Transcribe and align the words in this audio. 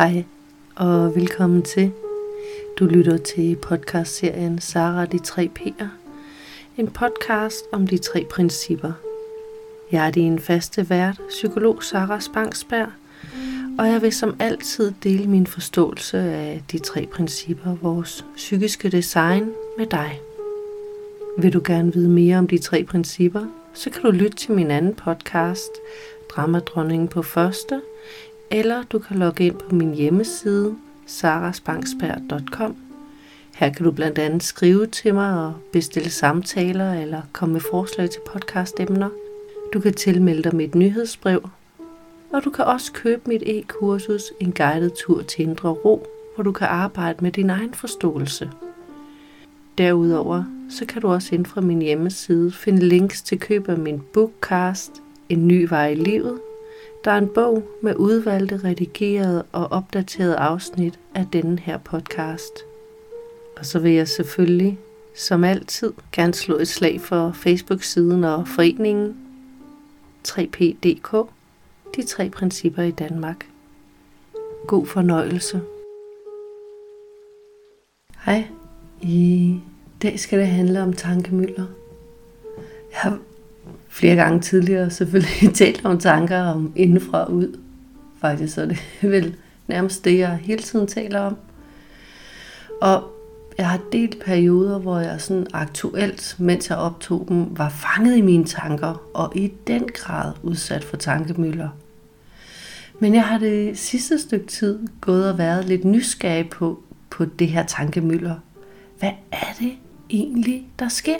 Hej 0.00 0.24
og 0.76 1.14
velkommen 1.14 1.62
til. 1.62 1.92
Du 2.78 2.84
lytter 2.84 3.16
til 3.16 3.56
podcastserien 3.56 4.58
Sara 4.58 5.06
de 5.06 5.18
tre 5.18 5.50
P'er. 5.58 5.84
En 6.76 6.86
podcast 6.86 7.64
om 7.72 7.86
de 7.86 7.98
tre 7.98 8.26
principper. 8.30 8.92
Jeg 9.92 10.06
er 10.06 10.10
din 10.10 10.38
faste 10.38 10.90
vært, 10.90 11.20
psykolog 11.28 11.82
Sara 11.82 12.20
Spangsberg, 12.20 12.88
og 13.78 13.88
jeg 13.88 14.02
vil 14.02 14.12
som 14.12 14.36
altid 14.38 14.92
dele 15.02 15.26
min 15.26 15.46
forståelse 15.46 16.18
af 16.18 16.62
de 16.72 16.78
tre 16.78 17.06
principper, 17.06 17.76
vores 17.82 18.24
psykiske 18.36 18.88
design, 18.88 19.52
med 19.78 19.86
dig. 19.86 20.20
Vil 21.38 21.52
du 21.52 21.60
gerne 21.64 21.92
vide 21.92 22.08
mere 22.08 22.38
om 22.38 22.48
de 22.48 22.58
tre 22.58 22.84
principper, 22.84 23.46
så 23.74 23.90
kan 23.90 24.02
du 24.02 24.10
lytte 24.10 24.36
til 24.36 24.52
min 24.52 24.70
anden 24.70 24.94
podcast, 24.94 25.70
Dramadronningen 26.30 27.08
på 27.08 27.22
første, 27.22 27.80
eller 28.50 28.82
du 28.82 28.98
kan 28.98 29.18
logge 29.18 29.46
ind 29.46 29.54
på 29.54 29.74
min 29.74 29.94
hjemmeside, 29.94 30.76
sarasbangsberg.com. 31.06 32.76
Her 33.54 33.72
kan 33.72 33.84
du 33.84 33.90
blandt 33.90 34.18
andet 34.18 34.42
skrive 34.42 34.86
til 34.86 35.14
mig 35.14 35.46
og 35.46 35.54
bestille 35.72 36.10
samtaler 36.10 36.94
eller 36.94 37.22
komme 37.32 37.52
med 37.52 37.60
forslag 37.60 38.10
til 38.10 38.20
podcastemner. 38.32 39.08
Du 39.72 39.80
kan 39.80 39.94
tilmelde 39.94 40.42
dig 40.42 40.56
mit 40.56 40.74
nyhedsbrev, 40.74 41.48
og 42.32 42.44
du 42.44 42.50
kan 42.50 42.64
også 42.64 42.92
købe 42.92 43.22
mit 43.26 43.42
e-kursus 43.46 44.22
En 44.40 44.52
guided 44.52 44.90
tur 44.90 45.22
til 45.22 45.42
indre 45.42 45.68
ro, 45.68 46.06
hvor 46.34 46.44
du 46.44 46.52
kan 46.52 46.66
arbejde 46.66 47.18
med 47.20 47.32
din 47.32 47.50
egen 47.50 47.74
forståelse. 47.74 48.50
Derudover 49.78 50.44
så 50.70 50.86
kan 50.86 51.02
du 51.02 51.08
også 51.08 51.34
ind 51.34 51.46
fra 51.46 51.60
min 51.60 51.82
hjemmeside 51.82 52.52
finde 52.52 52.88
links 52.88 53.22
til 53.22 53.40
køb 53.40 53.68
af 53.68 53.78
min 53.78 54.02
bookcast 54.12 54.92
En 55.28 55.48
ny 55.48 55.68
vej 55.68 55.88
i 55.88 55.94
livet, 55.94 56.40
der 57.04 57.10
er 57.10 57.18
en 57.18 57.28
bog 57.28 57.62
med 57.82 57.94
udvalgte, 57.96 58.60
redigerede 58.64 59.44
og 59.52 59.72
opdaterede 59.72 60.36
afsnit 60.36 60.98
af 61.14 61.26
denne 61.32 61.58
her 61.58 61.78
podcast. 61.78 62.52
Og 63.56 63.66
så 63.66 63.78
vil 63.78 63.92
jeg 63.92 64.08
selvfølgelig, 64.08 64.78
som 65.16 65.44
altid, 65.44 65.92
gerne 66.12 66.34
slå 66.34 66.56
et 66.56 66.68
slag 66.68 67.00
for 67.00 67.32
Facebook-siden 67.32 68.24
og 68.24 68.48
foreningen 68.48 69.16
3PDK, 70.28 71.16
de 71.96 72.02
tre 72.02 72.30
principper 72.30 72.82
i 72.82 72.90
Danmark. 72.90 73.46
God 74.66 74.86
fornøjelse. 74.86 75.60
Hej, 78.24 78.46
i 79.02 79.56
dag 80.02 80.20
skal 80.20 80.38
det 80.38 80.46
handle 80.46 80.82
om 80.82 80.92
tankemøller. 80.92 81.66
Jeg 82.92 82.98
har 82.98 83.18
flere 83.90 84.16
gange 84.16 84.40
tidligere 84.40 84.90
selvfølgelig 84.90 85.54
talt 85.54 85.84
om 85.84 85.98
tanker 85.98 86.42
om 86.42 86.72
indenfra 86.76 87.24
og 87.24 87.32
ud. 87.32 87.58
Faktisk 88.20 88.54
så 88.54 88.62
er 88.62 88.66
det 88.66 88.78
vel 89.02 89.34
nærmest 89.66 90.04
det, 90.04 90.18
jeg 90.18 90.38
hele 90.42 90.62
tiden 90.62 90.86
taler 90.86 91.20
om. 91.20 91.36
Og 92.80 93.04
jeg 93.58 93.68
har 93.68 93.80
delt 93.92 94.24
perioder, 94.24 94.78
hvor 94.78 94.98
jeg 94.98 95.20
sådan 95.20 95.46
aktuelt, 95.52 96.36
mens 96.38 96.70
jeg 96.70 96.78
optog 96.78 97.26
dem, 97.28 97.58
var 97.58 97.68
fanget 97.68 98.16
i 98.16 98.20
mine 98.20 98.44
tanker 98.44 99.02
og 99.14 99.32
i 99.36 99.52
den 99.66 99.88
grad 99.94 100.32
udsat 100.42 100.84
for 100.84 100.96
tankemøller. 100.96 101.68
Men 102.98 103.14
jeg 103.14 103.24
har 103.24 103.38
det 103.38 103.78
sidste 103.78 104.18
stykke 104.18 104.46
tid 104.46 104.78
gået 105.00 105.30
og 105.32 105.38
været 105.38 105.64
lidt 105.64 105.84
nysgerrig 105.84 106.50
på, 106.50 106.82
på 107.10 107.24
det 107.24 107.48
her 107.48 107.66
tankemøller. 107.66 108.34
Hvad 108.98 109.12
er 109.32 109.54
det 109.58 109.72
egentlig, 110.10 110.66
der 110.78 110.88
sker? 110.88 111.16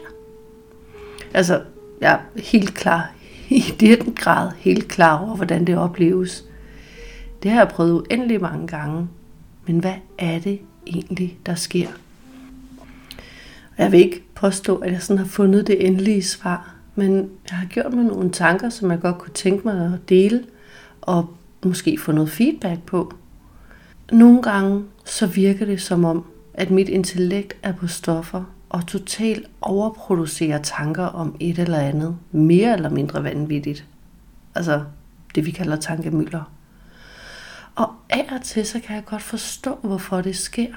Altså, 1.34 1.62
jeg 2.00 2.12
er 2.12 2.40
helt 2.40 2.74
klar, 2.74 3.12
i 3.48 3.60
den 3.80 4.14
grad 4.14 4.50
helt 4.58 4.88
klar 4.88 5.18
over, 5.18 5.36
hvordan 5.36 5.64
det 5.66 5.78
opleves. 5.78 6.44
Det 7.42 7.50
har 7.50 7.58
jeg 7.58 7.68
prøvet 7.68 7.92
uendelig 7.92 8.40
mange 8.40 8.66
gange. 8.66 9.08
Men 9.66 9.78
hvad 9.78 9.94
er 10.18 10.38
det 10.38 10.60
egentlig, 10.86 11.38
der 11.46 11.54
sker? 11.54 11.88
Jeg 13.78 13.92
vil 13.92 14.00
ikke 14.00 14.22
påstå, 14.34 14.76
at 14.76 14.92
jeg 14.92 15.02
sådan 15.02 15.18
har 15.18 15.26
fundet 15.26 15.66
det 15.66 15.86
endelige 15.86 16.22
svar, 16.22 16.74
men 16.94 17.30
jeg 17.50 17.58
har 17.58 17.66
gjort 17.66 17.92
mig 17.92 18.04
nogle 18.04 18.30
tanker, 18.30 18.68
som 18.68 18.90
jeg 18.90 19.00
godt 19.00 19.18
kunne 19.18 19.34
tænke 19.34 19.68
mig 19.68 19.92
at 19.94 20.08
dele, 20.08 20.44
og 21.00 21.34
måske 21.64 21.98
få 21.98 22.12
noget 22.12 22.30
feedback 22.30 22.82
på. 22.82 23.14
Nogle 24.12 24.42
gange 24.42 24.84
så 25.04 25.26
virker 25.26 25.66
det 25.66 25.80
som 25.80 26.04
om, 26.04 26.24
at 26.54 26.70
mit 26.70 26.88
intellekt 26.88 27.56
er 27.62 27.72
på 27.72 27.86
stoffer, 27.86 28.44
og 28.70 28.86
totalt 28.86 29.46
overproducerer 29.60 30.62
tanker 30.62 31.04
om 31.04 31.36
et 31.40 31.58
eller 31.58 31.78
andet, 31.78 32.16
mere 32.32 32.72
eller 32.72 32.88
mindre 32.90 33.24
vanvittigt. 33.24 33.86
Altså 34.54 34.84
det, 35.34 35.46
vi 35.46 35.50
kalder 35.50 35.76
tankemøller. 35.76 36.52
Og 37.74 37.94
af 38.10 38.26
og 38.30 38.42
til, 38.42 38.66
så 38.66 38.80
kan 38.80 38.96
jeg 38.96 39.04
godt 39.04 39.22
forstå, 39.22 39.78
hvorfor 39.82 40.20
det 40.20 40.36
sker. 40.36 40.74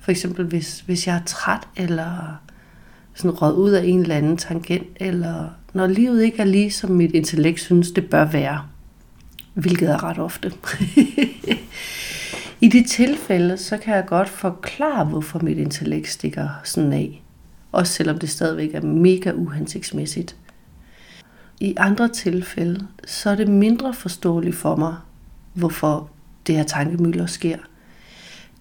For 0.00 0.10
eksempel, 0.10 0.44
hvis, 0.44 0.80
hvis 0.80 1.06
jeg 1.06 1.16
er 1.16 1.24
træt, 1.26 1.68
eller 1.76 2.40
sådan 3.14 3.30
råd 3.30 3.54
ud 3.54 3.70
af 3.70 3.84
en 3.84 4.00
eller 4.00 4.14
anden 4.16 4.36
tangent, 4.36 4.86
eller 4.96 5.48
når 5.72 5.86
livet 5.86 6.22
ikke 6.22 6.38
er 6.38 6.44
lige, 6.44 6.70
som 6.70 6.90
mit 6.90 7.10
intellekt 7.10 7.60
synes, 7.60 7.90
det 7.90 8.10
bør 8.10 8.24
være. 8.24 8.62
Hvilket 9.54 9.90
er 9.90 10.04
ret 10.04 10.18
ofte. 10.18 10.52
I 12.60 12.68
de 12.68 12.84
tilfælde, 12.84 13.56
så 13.56 13.76
kan 13.76 13.94
jeg 13.94 14.06
godt 14.06 14.28
forklare, 14.28 15.04
hvorfor 15.04 15.38
mit 15.38 15.58
intellekt 15.58 16.08
stikker 16.08 16.48
sådan 16.64 16.92
af 16.92 17.22
også 17.72 17.92
selvom 17.92 18.18
det 18.18 18.30
stadigvæk 18.30 18.74
er 18.74 18.80
mega 18.80 19.32
uhensigtsmæssigt. 19.32 20.36
I 21.60 21.74
andre 21.76 22.08
tilfælde, 22.08 22.86
så 23.06 23.30
er 23.30 23.34
det 23.34 23.48
mindre 23.48 23.94
forståeligt 23.94 24.56
for 24.56 24.76
mig, 24.76 24.96
hvorfor 25.54 26.10
det 26.46 26.56
her 26.56 26.64
tankemøller 26.64 27.26
sker. 27.26 27.58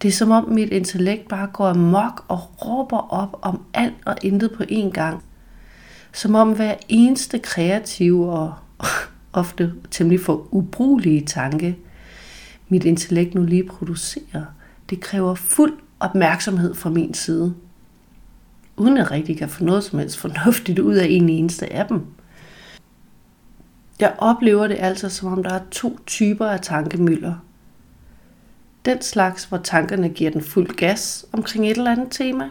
Det 0.01 0.07
er 0.07 0.11
som 0.11 0.31
om 0.31 0.49
mit 0.49 0.69
intellekt 0.69 1.27
bare 1.27 1.47
går 1.53 1.67
amok 1.67 2.25
og 2.27 2.65
råber 2.65 3.13
op 3.13 3.39
om 3.41 3.61
alt 3.73 3.95
og 4.05 4.15
intet 4.23 4.51
på 4.51 4.63
én 4.63 4.89
gang. 4.89 5.23
Som 6.13 6.35
om 6.35 6.55
hver 6.55 6.75
eneste 6.89 7.39
kreative 7.39 8.31
og 8.31 8.53
ofte 9.33 9.73
temmelig 9.91 10.19
for 10.19 10.47
ubrugelige 10.51 11.25
tanke, 11.25 11.77
mit 12.69 12.83
intellekt 12.83 13.35
nu 13.35 13.43
lige 13.43 13.63
producerer, 13.63 14.45
det 14.89 14.99
kræver 14.99 15.35
fuld 15.35 15.73
opmærksomhed 15.99 16.75
fra 16.75 16.89
min 16.89 17.13
side 17.13 17.53
uden 18.77 18.97
at 18.97 19.11
rigtig 19.11 19.37
kan 19.37 19.49
få 19.49 19.63
noget 19.63 19.83
som 19.83 19.99
helst 19.99 20.17
fornuftigt 20.17 20.79
ud 20.79 20.95
af 20.95 21.07
en 21.09 21.29
eneste 21.29 21.73
af 21.73 21.87
dem. 21.87 22.05
Jeg 23.99 24.15
oplever 24.17 24.67
det 24.67 24.77
altså, 24.79 25.09
som 25.09 25.33
om 25.33 25.43
der 25.43 25.53
er 25.53 25.61
to 25.71 25.99
typer 26.05 26.45
af 26.45 26.59
tankemøller. 26.61 27.35
Den 28.85 29.01
slags, 29.01 29.43
hvor 29.43 29.57
tankerne 29.57 30.09
giver 30.09 30.31
den 30.31 30.41
fuld 30.41 30.75
gas 30.75 31.25
omkring 31.31 31.65
et 31.65 31.77
eller 31.77 31.91
andet 31.91 32.07
tema. 32.11 32.49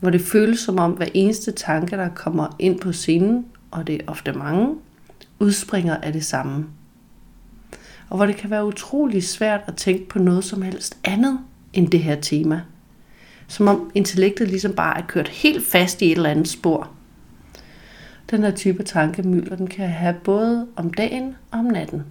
Hvor 0.00 0.10
det 0.10 0.20
føles 0.20 0.58
som 0.58 0.78
om 0.78 0.92
hver 0.92 1.08
eneste 1.14 1.52
tanke, 1.52 1.96
der 1.96 2.08
kommer 2.08 2.56
ind 2.58 2.80
på 2.80 2.92
scenen, 2.92 3.46
og 3.70 3.86
det 3.86 3.94
er 3.94 4.06
ofte 4.06 4.32
mange, 4.32 4.74
udspringer 5.38 5.96
af 5.96 6.12
det 6.12 6.24
samme. 6.24 6.66
Og 8.08 8.16
hvor 8.16 8.26
det 8.26 8.36
kan 8.36 8.50
være 8.50 8.66
utrolig 8.66 9.24
svært 9.24 9.60
at 9.66 9.76
tænke 9.76 10.08
på 10.08 10.18
noget 10.18 10.44
som 10.44 10.62
helst 10.62 10.98
andet 11.04 11.38
end 11.72 11.90
det 11.90 12.00
her 12.02 12.20
tema– 12.20 12.62
som 13.48 13.68
om 13.68 13.90
intellektet 13.94 14.48
ligesom 14.48 14.72
bare 14.72 14.98
er 14.98 15.06
kørt 15.06 15.28
helt 15.28 15.66
fast 15.66 16.02
i 16.02 16.06
et 16.06 16.16
eller 16.16 16.30
andet 16.30 16.48
spor. 16.48 16.90
Den 18.30 18.42
her 18.42 18.50
type 18.50 18.82
tankemylder, 18.82 19.56
den 19.56 19.66
kan 19.66 19.88
have 19.88 20.14
både 20.24 20.66
om 20.76 20.92
dagen 20.92 21.36
og 21.50 21.58
om 21.58 21.64
natten. 21.64 22.04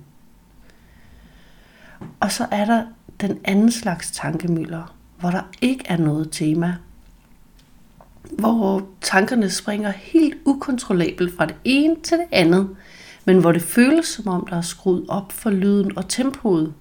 Og 2.19 2.31
så 2.31 2.47
er 2.51 2.65
der 2.65 2.83
den 3.21 3.39
anden 3.43 3.71
slags 3.71 4.11
tankemylder, 4.11 4.95
hvor 5.19 5.29
der 5.29 5.41
ikke 5.61 5.83
er 5.87 5.97
noget 5.97 6.29
tema. 6.31 6.75
Hvor 8.31 8.87
tankerne 9.01 9.49
springer 9.49 9.91
helt 9.91 10.37
ukontrollabelt 10.45 11.37
fra 11.37 11.45
det 11.45 11.55
ene 11.63 11.95
til 12.03 12.17
det 12.17 12.27
andet, 12.31 12.69
men 13.25 13.39
hvor 13.39 13.51
det 13.51 13.61
føles 13.61 14.05
som 14.05 14.27
om, 14.27 14.47
der 14.49 14.57
er 14.57 14.61
skruet 14.61 15.05
op 15.07 15.31
for 15.31 15.49
lyden 15.49 15.97
og 15.97 16.07
tempoet. 16.09 16.73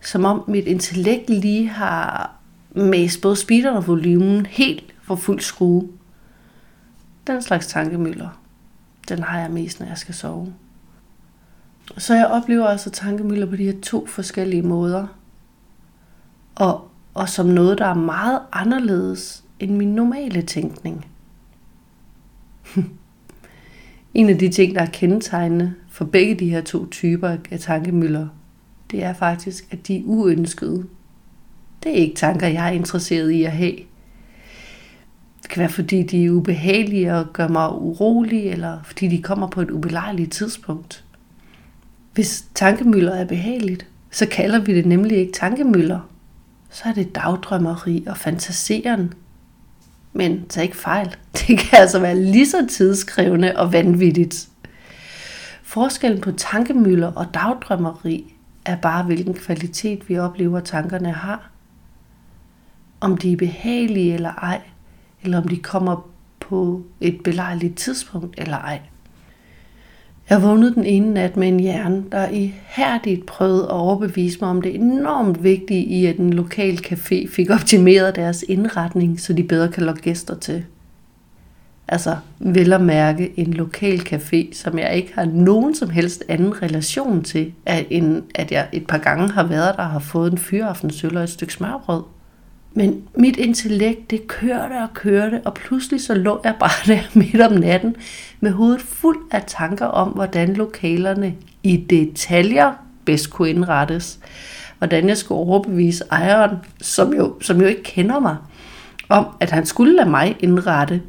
Som 0.00 0.24
om 0.24 0.44
mit 0.48 0.64
intellekt 0.64 1.30
lige 1.30 1.68
har 1.68 2.36
med 2.76 3.20
både 3.22 3.36
speederen 3.36 3.76
og 3.76 3.86
volumen 3.86 4.46
helt 4.46 4.94
for 5.02 5.16
fuld 5.16 5.40
skrue. 5.40 5.88
Den 7.26 7.42
slags 7.42 7.66
tankemøller, 7.66 8.40
den 9.08 9.22
har 9.22 9.40
jeg 9.40 9.50
mest, 9.50 9.80
når 9.80 9.86
jeg 9.86 9.98
skal 9.98 10.14
sove. 10.14 10.54
Så 11.98 12.14
jeg 12.14 12.26
oplever 12.26 12.66
altså 12.66 12.90
tankemøller 12.90 13.46
på 13.46 13.56
de 13.56 13.64
her 13.64 13.80
to 13.82 14.06
forskellige 14.06 14.62
måder. 14.62 15.06
Og, 16.54 16.88
og 17.14 17.28
som 17.28 17.46
noget, 17.46 17.78
der 17.78 17.86
er 17.86 17.94
meget 17.94 18.40
anderledes 18.52 19.44
end 19.60 19.76
min 19.76 19.94
normale 19.94 20.42
tænkning. 20.42 21.06
en 24.14 24.28
af 24.30 24.38
de 24.38 24.48
ting, 24.48 24.74
der 24.74 24.80
er 24.82 24.90
kendetegnende 24.90 25.74
for 25.88 26.04
begge 26.04 26.34
de 26.34 26.50
her 26.50 26.60
to 26.60 26.86
typer 26.86 27.36
af 27.50 27.60
tankemøller, 27.60 28.28
det 28.90 29.04
er 29.04 29.12
faktisk, 29.12 29.68
at 29.70 29.86
de 29.86 29.98
er 29.98 30.02
uønskede. 30.04 30.86
Det 31.86 31.98
er 31.98 32.02
ikke 32.02 32.14
tanker, 32.14 32.46
jeg 32.46 32.66
er 32.66 32.70
interesseret 32.70 33.30
i 33.30 33.44
at 33.44 33.52
have. 33.52 33.76
Det 35.42 35.50
kan 35.50 35.60
være, 35.60 35.68
fordi 35.68 36.02
de 36.02 36.24
er 36.24 36.30
ubehagelige 36.30 37.14
og 37.14 37.32
gør 37.32 37.48
mig 37.48 37.72
urolig, 37.72 38.48
eller 38.48 38.78
fordi 38.84 39.08
de 39.08 39.22
kommer 39.22 39.46
på 39.46 39.60
et 39.60 39.70
ubelejligt 39.70 40.32
tidspunkt. 40.32 41.04
Hvis 42.12 42.44
tankemøller 42.54 43.12
er 43.12 43.24
behageligt, 43.24 43.86
så 44.10 44.26
kalder 44.26 44.58
vi 44.58 44.74
det 44.74 44.86
nemlig 44.86 45.18
ikke 45.18 45.32
tankemøller. 45.32 46.00
Så 46.70 46.82
er 46.88 46.92
det 46.92 47.14
dagdrømmeri 47.14 48.04
og 48.06 48.16
fantaseren. 48.16 49.14
Men 50.12 50.46
tag 50.48 50.62
ikke 50.62 50.76
fejl. 50.76 51.16
Det 51.32 51.58
kan 51.58 51.78
altså 51.78 51.98
være 51.98 52.18
lige 52.22 52.46
så 52.46 52.66
tidskrævende 52.70 53.56
og 53.56 53.72
vanvittigt. 53.72 54.48
Forskellen 55.62 56.20
på 56.20 56.32
tankemøller 56.32 57.12
og 57.12 57.26
dagdrømmeri 57.34 58.34
er 58.64 58.76
bare, 58.76 59.04
hvilken 59.04 59.34
kvalitet 59.34 60.08
vi 60.08 60.18
oplever, 60.18 60.60
tankerne 60.60 61.12
har. 61.12 61.50
Om 63.00 63.16
de 63.16 63.32
er 63.32 63.36
behagelige 63.36 64.14
eller 64.14 64.32
ej, 64.32 64.60
eller 65.22 65.38
om 65.38 65.48
de 65.48 65.56
kommer 65.56 66.08
på 66.40 66.82
et 67.00 67.20
belejligt 67.24 67.76
tidspunkt 67.76 68.34
eller 68.38 68.56
ej. 68.56 68.80
Jeg 70.30 70.42
vågnede 70.42 70.74
den 70.74 70.84
ene 70.84 71.14
nat 71.14 71.36
med 71.36 71.48
en 71.48 71.60
hjerne, 71.60 72.04
der 72.12 72.28
ihærdigt 72.28 73.26
prøvede 73.26 73.62
at 73.64 73.70
overbevise 73.70 74.38
mig 74.40 74.50
om 74.50 74.62
det 74.62 74.74
enormt 74.74 75.42
vigtige 75.42 75.84
i, 75.84 76.06
at 76.06 76.16
en 76.16 76.32
lokal 76.32 76.78
café 76.86 77.28
fik 77.30 77.50
optimeret 77.50 78.16
deres 78.16 78.44
indretning, 78.48 79.20
så 79.20 79.32
de 79.32 79.42
bedre 79.42 79.68
kan 79.68 79.82
lokke 79.82 80.02
gæster 80.02 80.34
til. 80.38 80.64
Altså 81.88 82.16
vel 82.38 82.72
at 82.72 82.80
mærke 82.80 83.32
en 83.36 83.54
lokal 83.54 83.98
café, 83.98 84.54
som 84.54 84.78
jeg 84.78 84.96
ikke 84.96 85.12
har 85.14 85.24
nogen 85.24 85.74
som 85.74 85.90
helst 85.90 86.24
anden 86.28 86.62
relation 86.62 87.22
til, 87.22 87.52
end 87.66 88.22
at 88.34 88.52
jeg 88.52 88.68
et 88.72 88.86
par 88.86 88.98
gange 88.98 89.30
har 89.30 89.44
været 89.44 89.76
der 89.76 89.82
og 89.82 89.90
har 89.90 89.98
fået 89.98 90.32
en 90.32 90.38
fyraftensøl 90.38 91.16
og 91.16 91.22
et 91.22 91.30
stykke 91.30 91.52
smørbrød. 91.52 92.02
Men 92.78 93.02
mit 93.14 93.36
intellekt, 93.36 94.10
det 94.10 94.26
kørte 94.26 94.72
og 94.72 94.94
kørte, 94.94 95.40
og 95.44 95.54
pludselig 95.54 96.00
så 96.02 96.14
lå 96.14 96.40
jeg 96.44 96.54
bare 96.60 96.86
der 96.94 97.00
midt 97.14 97.40
om 97.40 97.52
natten 97.52 97.96
med 98.40 98.50
hovedet 98.50 98.80
fuld 98.80 99.18
af 99.30 99.44
tanker 99.46 99.86
om, 99.86 100.08
hvordan 100.08 100.54
lokalerne 100.54 101.34
i 101.62 101.76
detaljer 101.76 102.72
bedst 103.04 103.30
kunne 103.30 103.50
indrettes. 103.50 104.18
Hvordan 104.78 105.08
jeg 105.08 105.16
skulle 105.16 105.38
overbevise 105.38 106.04
ejeren, 106.10 106.56
som 106.80 107.14
jo, 107.14 107.34
som 107.40 107.60
jo 107.60 107.66
ikke 107.66 107.82
kender 107.82 108.20
mig, 108.20 108.36
om 109.08 109.26
at 109.40 109.50
han 109.50 109.66
skulle 109.66 109.96
lade 109.96 110.10
mig 110.10 110.36
indrette, 110.40 111.02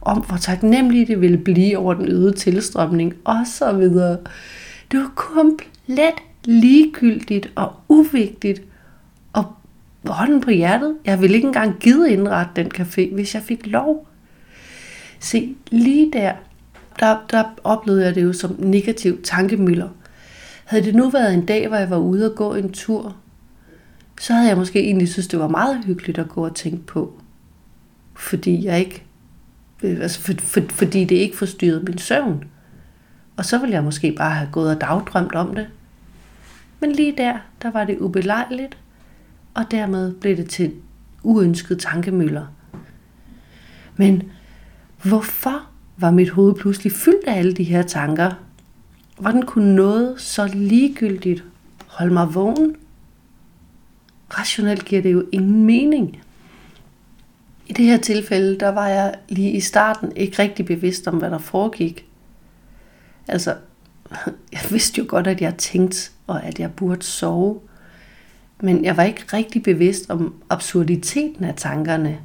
om 0.00 0.18
hvor 0.18 0.36
taknemmelig 0.36 1.08
det 1.08 1.20
ville 1.20 1.38
blive 1.38 1.78
over 1.78 1.94
den 1.94 2.08
øgede 2.08 2.32
tilstrømning, 2.32 3.14
og 3.24 3.38
så 3.58 3.72
videre. 3.72 4.18
Det 4.92 5.00
var 5.00 5.12
komplet 5.14 6.14
ligegyldigt 6.44 7.50
og 7.54 7.72
uvigtigt, 7.88 8.62
hånden 10.12 10.40
på 10.40 10.50
hjertet. 10.50 10.96
Jeg 11.04 11.20
ville 11.20 11.36
ikke 11.36 11.46
engang 11.46 11.76
gide 11.80 12.10
indrette 12.10 12.52
den 12.56 12.70
café, 12.78 13.14
hvis 13.14 13.34
jeg 13.34 13.42
fik 13.42 13.66
lov. 13.66 14.08
Se, 15.20 15.54
lige 15.70 16.10
der, 16.12 16.32
der, 17.00 17.16
der 17.30 17.44
oplevede 17.64 18.04
jeg 18.04 18.14
det 18.14 18.22
jo 18.22 18.32
som 18.32 18.56
negativ 18.58 19.22
tankemøller. 19.22 19.88
Havde 20.64 20.84
det 20.84 20.94
nu 20.94 21.10
været 21.10 21.34
en 21.34 21.46
dag, 21.46 21.68
hvor 21.68 21.76
jeg 21.76 21.90
var 21.90 21.98
ude 21.98 22.30
og 22.30 22.36
gå 22.36 22.54
en 22.54 22.72
tur, 22.72 23.16
så 24.20 24.32
havde 24.32 24.48
jeg 24.48 24.56
måske 24.56 24.80
egentlig 24.80 25.08
synes, 25.08 25.28
det 25.28 25.38
var 25.38 25.48
meget 25.48 25.84
hyggeligt 25.84 26.18
at 26.18 26.28
gå 26.28 26.44
og 26.44 26.54
tænke 26.54 26.86
på. 26.86 27.20
Fordi 28.14 28.64
jeg 28.64 28.78
ikke, 28.80 29.02
øh, 29.82 30.00
altså 30.00 30.20
for, 30.20 30.32
for, 30.38 30.60
fordi 30.70 31.04
det 31.04 31.16
ikke 31.16 31.36
forstyrrede 31.36 31.82
min 31.84 31.98
søvn. 31.98 32.44
Og 33.36 33.44
så 33.44 33.58
ville 33.58 33.74
jeg 33.74 33.84
måske 33.84 34.12
bare 34.12 34.30
have 34.30 34.48
gået 34.52 34.74
og 34.74 34.80
dagdrømt 34.80 35.34
om 35.34 35.54
det. 35.54 35.66
Men 36.80 36.92
lige 36.92 37.14
der, 37.18 37.38
der 37.62 37.70
var 37.70 37.84
det 37.84 37.98
ubelejligt, 37.98 38.76
og 39.56 39.70
dermed 39.70 40.14
blev 40.14 40.36
det 40.36 40.50
til 40.50 40.72
uønskede 41.22 41.78
tankemøller. 41.78 42.46
Men 43.96 44.22
hvorfor 45.02 45.66
var 45.96 46.10
mit 46.10 46.30
hoved 46.30 46.54
pludselig 46.54 46.92
fyldt 46.92 47.24
af 47.26 47.38
alle 47.38 47.52
de 47.52 47.64
her 47.64 47.82
tanker? 47.82 48.30
Hvordan 49.18 49.42
kunne 49.42 49.74
noget 49.74 50.20
så 50.20 50.50
ligegyldigt 50.54 51.44
holde 51.86 52.12
mig 52.12 52.34
vågen? 52.34 52.76
Rationelt 54.38 54.84
giver 54.84 55.02
det 55.02 55.12
jo 55.12 55.24
ingen 55.32 55.64
mening. 55.64 56.22
I 57.66 57.72
det 57.72 57.84
her 57.84 57.96
tilfælde, 57.96 58.58
der 58.58 58.68
var 58.68 58.88
jeg 58.88 59.14
lige 59.28 59.50
i 59.50 59.60
starten 59.60 60.16
ikke 60.16 60.42
rigtig 60.42 60.66
bevidst 60.66 61.08
om, 61.08 61.16
hvad 61.16 61.30
der 61.30 61.38
foregik. 61.38 62.06
Altså, 63.28 63.56
jeg 64.52 64.60
vidste 64.70 64.98
jo 64.98 65.04
godt, 65.08 65.26
at 65.26 65.40
jeg 65.40 65.56
tænkte, 65.56 66.10
og 66.26 66.44
at 66.44 66.60
jeg 66.60 66.72
burde 66.72 67.02
sove. 67.02 67.60
Men 68.60 68.84
jeg 68.84 68.96
var 68.96 69.02
ikke 69.02 69.24
rigtig 69.32 69.62
bevidst 69.62 70.10
om 70.10 70.34
absurditeten 70.50 71.44
af 71.44 71.54
tankerne. 71.56 72.18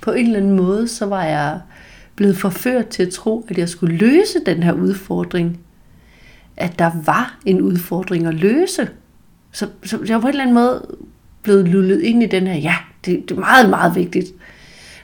På 0.00 0.12
en 0.12 0.26
eller 0.26 0.38
anden 0.38 0.56
måde, 0.56 0.88
så 0.88 1.06
var 1.06 1.24
jeg 1.24 1.60
blevet 2.16 2.36
forført 2.36 2.88
til 2.88 3.02
at 3.02 3.12
tro, 3.12 3.46
at 3.48 3.58
jeg 3.58 3.68
skulle 3.68 3.96
løse 3.96 4.38
den 4.46 4.62
her 4.62 4.72
udfordring. 4.72 5.60
At 6.56 6.78
der 6.78 6.90
var 7.04 7.38
en 7.46 7.60
udfordring 7.60 8.26
at 8.26 8.34
løse. 8.34 8.88
Så, 9.52 9.68
så 9.84 9.98
jeg 10.08 10.14
var 10.14 10.20
på 10.20 10.26
en 10.26 10.30
eller 10.30 10.42
anden 10.42 10.54
måde 10.54 10.96
blevet 11.42 11.68
lullet 11.68 12.00
ind 12.00 12.22
i 12.22 12.26
den 12.26 12.46
her, 12.46 12.54
ja, 12.54 12.74
det, 13.04 13.28
det 13.28 13.36
er 13.36 13.40
meget, 13.40 13.70
meget 13.70 13.94
vigtigt. 13.96 14.26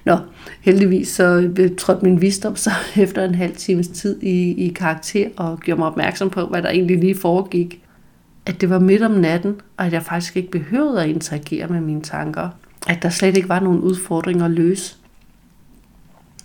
Nå, 0.04 0.16
heldigvis 0.60 1.08
så 1.08 1.50
øh, 1.58 1.76
trådte 1.76 2.04
min 2.04 2.20
visdom 2.20 2.56
så 2.56 2.70
efter 2.96 3.24
en 3.24 3.34
halv 3.34 3.56
times 3.56 3.88
tid 3.88 4.22
i, 4.22 4.66
i 4.66 4.68
karakter 4.68 5.28
og 5.36 5.60
gjorde 5.60 5.78
mig 5.78 5.88
opmærksom 5.88 6.30
på, 6.30 6.46
hvad 6.46 6.62
der 6.62 6.70
egentlig 6.70 6.98
lige 6.98 7.14
foregik 7.14 7.82
at 8.46 8.60
det 8.60 8.70
var 8.70 8.78
midt 8.78 9.02
om 9.02 9.10
natten, 9.10 9.60
og 9.76 9.86
at 9.86 9.92
jeg 9.92 10.02
faktisk 10.02 10.36
ikke 10.36 10.50
behøvede 10.50 11.02
at 11.02 11.08
interagere 11.08 11.66
med 11.66 11.80
mine 11.80 12.02
tanker. 12.02 12.48
At 12.88 13.02
der 13.02 13.08
slet 13.08 13.36
ikke 13.36 13.48
var 13.48 13.60
nogen 13.60 13.80
udfordringer 13.80 14.44
at 14.44 14.50
løse. 14.50 14.96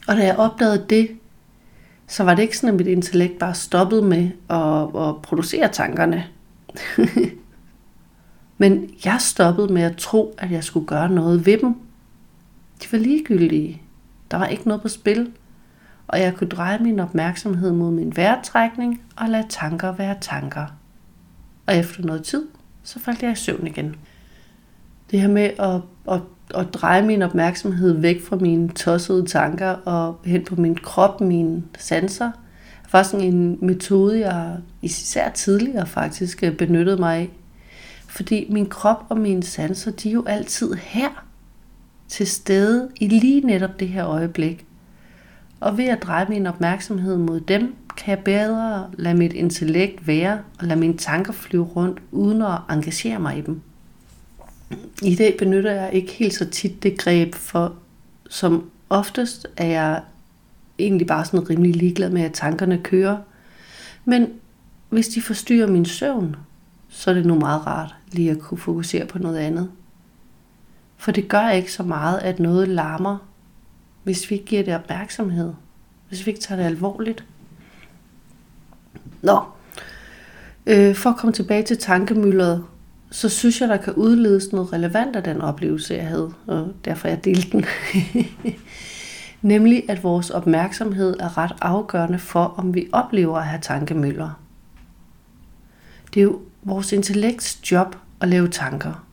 Og 0.08 0.16
da 0.16 0.26
jeg 0.26 0.36
opdagede 0.36 0.86
det, 0.90 1.10
så 2.08 2.24
var 2.24 2.36
det 2.36 2.42
ikke 2.42 2.58
sådan, 2.58 2.70
at 2.70 2.76
mit 2.76 2.88
intellekt 2.88 3.40
bare 3.40 3.54
stoppede 3.54 4.02
med 4.02 4.30
at, 4.50 5.08
at 5.08 5.22
producere 5.22 5.68
tankerne. 5.68 6.26
Men 8.58 8.90
jeg 9.06 9.18
stoppede 9.20 9.74
med 9.74 9.82
at 9.82 9.98
tro, 9.98 10.36
at 10.38 10.52
jeg 10.52 10.64
skulle 10.64 10.88
gøre 10.88 11.10
noget 11.10 11.46
ved 11.46 11.58
dem. 11.58 11.76
De 12.84 12.92
var 12.92 12.98
ligegyldige. 12.98 13.82
Der 14.32 14.38
var 14.38 14.46
ikke 14.46 14.68
noget 14.68 14.82
på 14.82 14.88
spil. 14.88 15.32
Og 16.08 16.20
jeg 16.20 16.36
kunne 16.36 16.50
dreje 16.50 16.80
min 16.80 17.00
opmærksomhed 17.00 17.72
mod 17.72 17.92
min 17.92 18.16
vejrtrækning 18.16 19.02
og 19.16 19.30
lade 19.30 19.46
tanker 19.50 19.92
være 19.92 20.16
tanker 20.22 20.66
og 21.68 21.78
efter 21.78 22.04
noget 22.04 22.24
tid, 22.24 22.46
så 22.84 23.00
faldt 23.00 23.24
jeg 23.24 23.32
i 23.32 23.36
søvn 23.36 23.68
igen. 23.68 23.96
Det 25.12 25.22
her 25.22 25.28
med 25.28 25.50
at, 25.60 25.82
at, 26.12 26.22
at 26.56 26.74
dreje 26.74 27.02
min 27.02 27.22
opmærksomhed 27.22 27.94
væk 27.94 28.22
fra 28.22 28.36
mine 28.36 28.70
tossede 28.70 29.26
tanker 29.26 29.70
og 29.70 30.20
hen 30.26 30.44
på 30.44 30.56
min 30.56 30.76
krop, 30.76 31.22
mine 31.22 31.64
sanser, 31.78 32.32
er 32.84 32.88
faktisk 32.88 33.24
en 33.24 33.58
metode, 33.62 34.20
jeg 34.20 34.58
især 34.82 35.30
tidligere 35.30 35.88
faktisk 35.88 36.44
øh, 36.44 36.56
benyttede 36.56 36.98
mig 36.98 37.18
af. 37.18 37.30
Fordi 38.08 38.48
min 38.50 38.70
krop 38.70 39.06
og 39.10 39.18
mine 39.18 39.44
sanser, 39.44 39.92
de 39.92 40.10
er 40.10 40.14
jo 40.14 40.24
altid 40.28 40.74
her, 40.74 41.24
til 42.08 42.28
stede 42.28 42.90
i 42.96 43.08
lige 43.08 43.42
netop 43.42 43.80
det 43.80 43.88
her 43.88 44.08
øjeblik. 44.08 44.66
Og 45.60 45.78
ved 45.78 45.86
at 45.86 46.04
dreje 46.04 46.26
min 46.30 46.48
opmærksomhed 46.48 47.18
mod 47.18 47.40
dem, 47.40 47.76
kan 47.98 48.18
jeg 48.18 48.24
bedre 48.24 48.90
lade 48.94 49.16
mit 49.16 49.34
intellekt 49.34 50.08
være 50.08 50.40
og 50.60 50.68
lade 50.68 50.80
mine 50.80 50.98
tanker 50.98 51.34
flyve 51.34 51.64
rundt, 51.64 52.00
uden 52.12 52.42
at 52.42 52.58
engagere 52.70 53.20
mig 53.20 53.38
i 53.38 53.42
dem. 53.42 53.62
I 55.04 55.16
dag 55.16 55.36
benytter 55.40 55.72
jeg 55.72 55.94
ikke 55.94 56.12
helt 56.12 56.34
så 56.34 56.50
tit 56.50 56.84
det 56.84 56.98
greb, 56.98 57.36
for 57.36 57.76
som 58.30 58.70
oftest 58.90 59.48
er 59.58 59.66
jeg 59.66 60.02
egentlig 60.80 61.08
bare 61.08 61.26
sådan 61.26 61.50
rimelig 61.50 61.76
ligeglad 61.76 62.10
med, 62.10 62.22
at 62.22 62.34
tankerne 62.34 62.78
kører. 62.84 63.18
Men 64.06 64.28
hvis 64.90 65.08
de 65.08 65.22
forstyrrer 65.22 65.68
min 65.68 65.86
søvn, 65.86 66.36
så 66.90 67.10
er 67.10 67.14
det 67.14 67.26
nu 67.26 67.36
meget 67.36 67.68
rart 67.68 67.96
lige 68.12 68.32
at 68.32 68.40
kunne 68.40 68.58
fokusere 68.58 69.06
på 69.06 69.20
noget 69.20 69.38
andet. 69.38 69.72
For 70.98 71.12
det 71.12 71.28
gør 71.28 71.50
ikke 71.50 71.72
så 71.72 71.84
meget, 71.84 72.20
at 72.20 72.40
noget 72.40 72.68
larmer, 72.68 73.18
hvis 74.04 74.30
vi 74.30 74.36
ikke 74.36 74.48
giver 74.48 74.64
det 74.64 74.76
opmærksomhed. 74.76 75.54
Hvis 76.08 76.26
vi 76.26 76.32
ikke 76.32 76.42
tager 76.42 76.62
det 76.62 76.66
alvorligt. 76.66 77.26
Nå, 79.22 79.40
øh, 80.66 80.96
for 80.96 81.10
at 81.10 81.18
komme 81.18 81.34
tilbage 81.34 81.64
til 81.64 81.78
tankemyldret, 81.78 82.64
så 83.12 83.30
synes 83.30 83.62
jeg, 83.62 83.70
der 83.70 83.78
kan 83.78 83.94
udledes 83.94 84.52
noget 84.52 84.74
relevant 84.74 85.16
af 85.16 85.24
den 85.24 85.42
oplevelse, 85.42 85.94
jeg 85.94 86.08
havde, 86.08 86.34
og 86.48 86.74
derfor 86.86 87.08
jeg 87.08 87.26
delte 87.26 87.52
den. 87.52 87.66
Nemlig, 89.42 89.84
at 89.90 90.04
vores 90.04 90.30
opmærksomhed 90.30 91.16
er 91.20 91.38
ret 91.38 91.56
afgørende 91.62 92.20
for, 92.20 92.54
om 92.58 92.74
vi 92.74 92.88
oplever 92.92 93.38
at 93.38 93.46
have 93.46 93.62
tankemøller. 93.62 94.30
Det 96.14 96.20
er 96.20 96.24
jo 96.24 96.42
vores 96.64 96.92
intellekts 96.92 97.72
job 97.72 97.96
at 98.22 98.28
lave 98.28 98.48
tanker, 98.48 99.06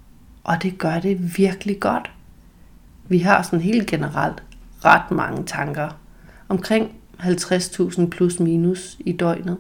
og 0.44 0.62
det 0.62 0.78
gør 0.78 0.99
det 1.00 1.38
virkelig 1.38 1.80
godt. 1.80 2.11
Vi 3.08 3.18
har 3.18 3.42
sådan 3.42 3.61
helt 3.61 3.87
generelt 3.87 4.42
ret 4.84 5.11
mange 5.11 5.44
tanker. 5.44 5.88
Omkring 6.49 6.92
50.000 7.20 8.06
plus 8.06 8.40
minus 8.40 8.96
i 9.00 9.12
døgnet. 9.12 9.56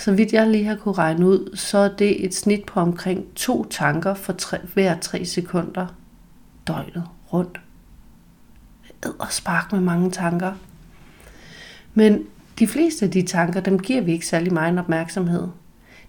Så 0.00 0.12
vidt 0.12 0.32
jeg 0.32 0.46
lige 0.46 0.64
har 0.64 0.76
kunne 0.76 0.94
regne 0.94 1.26
ud, 1.26 1.56
så 1.56 1.78
er 1.78 1.88
det 1.88 2.24
et 2.24 2.34
snit 2.34 2.64
på 2.64 2.80
omkring 2.80 3.34
to 3.34 3.64
tanker 3.64 4.14
for 4.14 4.32
tre, 4.32 4.58
hver 4.74 4.98
tre 4.98 5.24
sekunder 5.24 5.86
døgnet 6.66 7.04
rundt. 7.32 7.60
og 9.18 9.32
spark 9.32 9.72
med 9.72 9.80
mange 9.80 10.10
tanker. 10.10 10.52
Men 11.94 12.26
de 12.58 12.66
fleste 12.66 13.04
af 13.04 13.10
de 13.10 13.22
tanker, 13.22 13.60
dem 13.60 13.78
giver 13.78 14.00
vi 14.00 14.12
ikke 14.12 14.26
særlig 14.26 14.52
meget 14.52 14.78
opmærksomhed. 14.78 15.48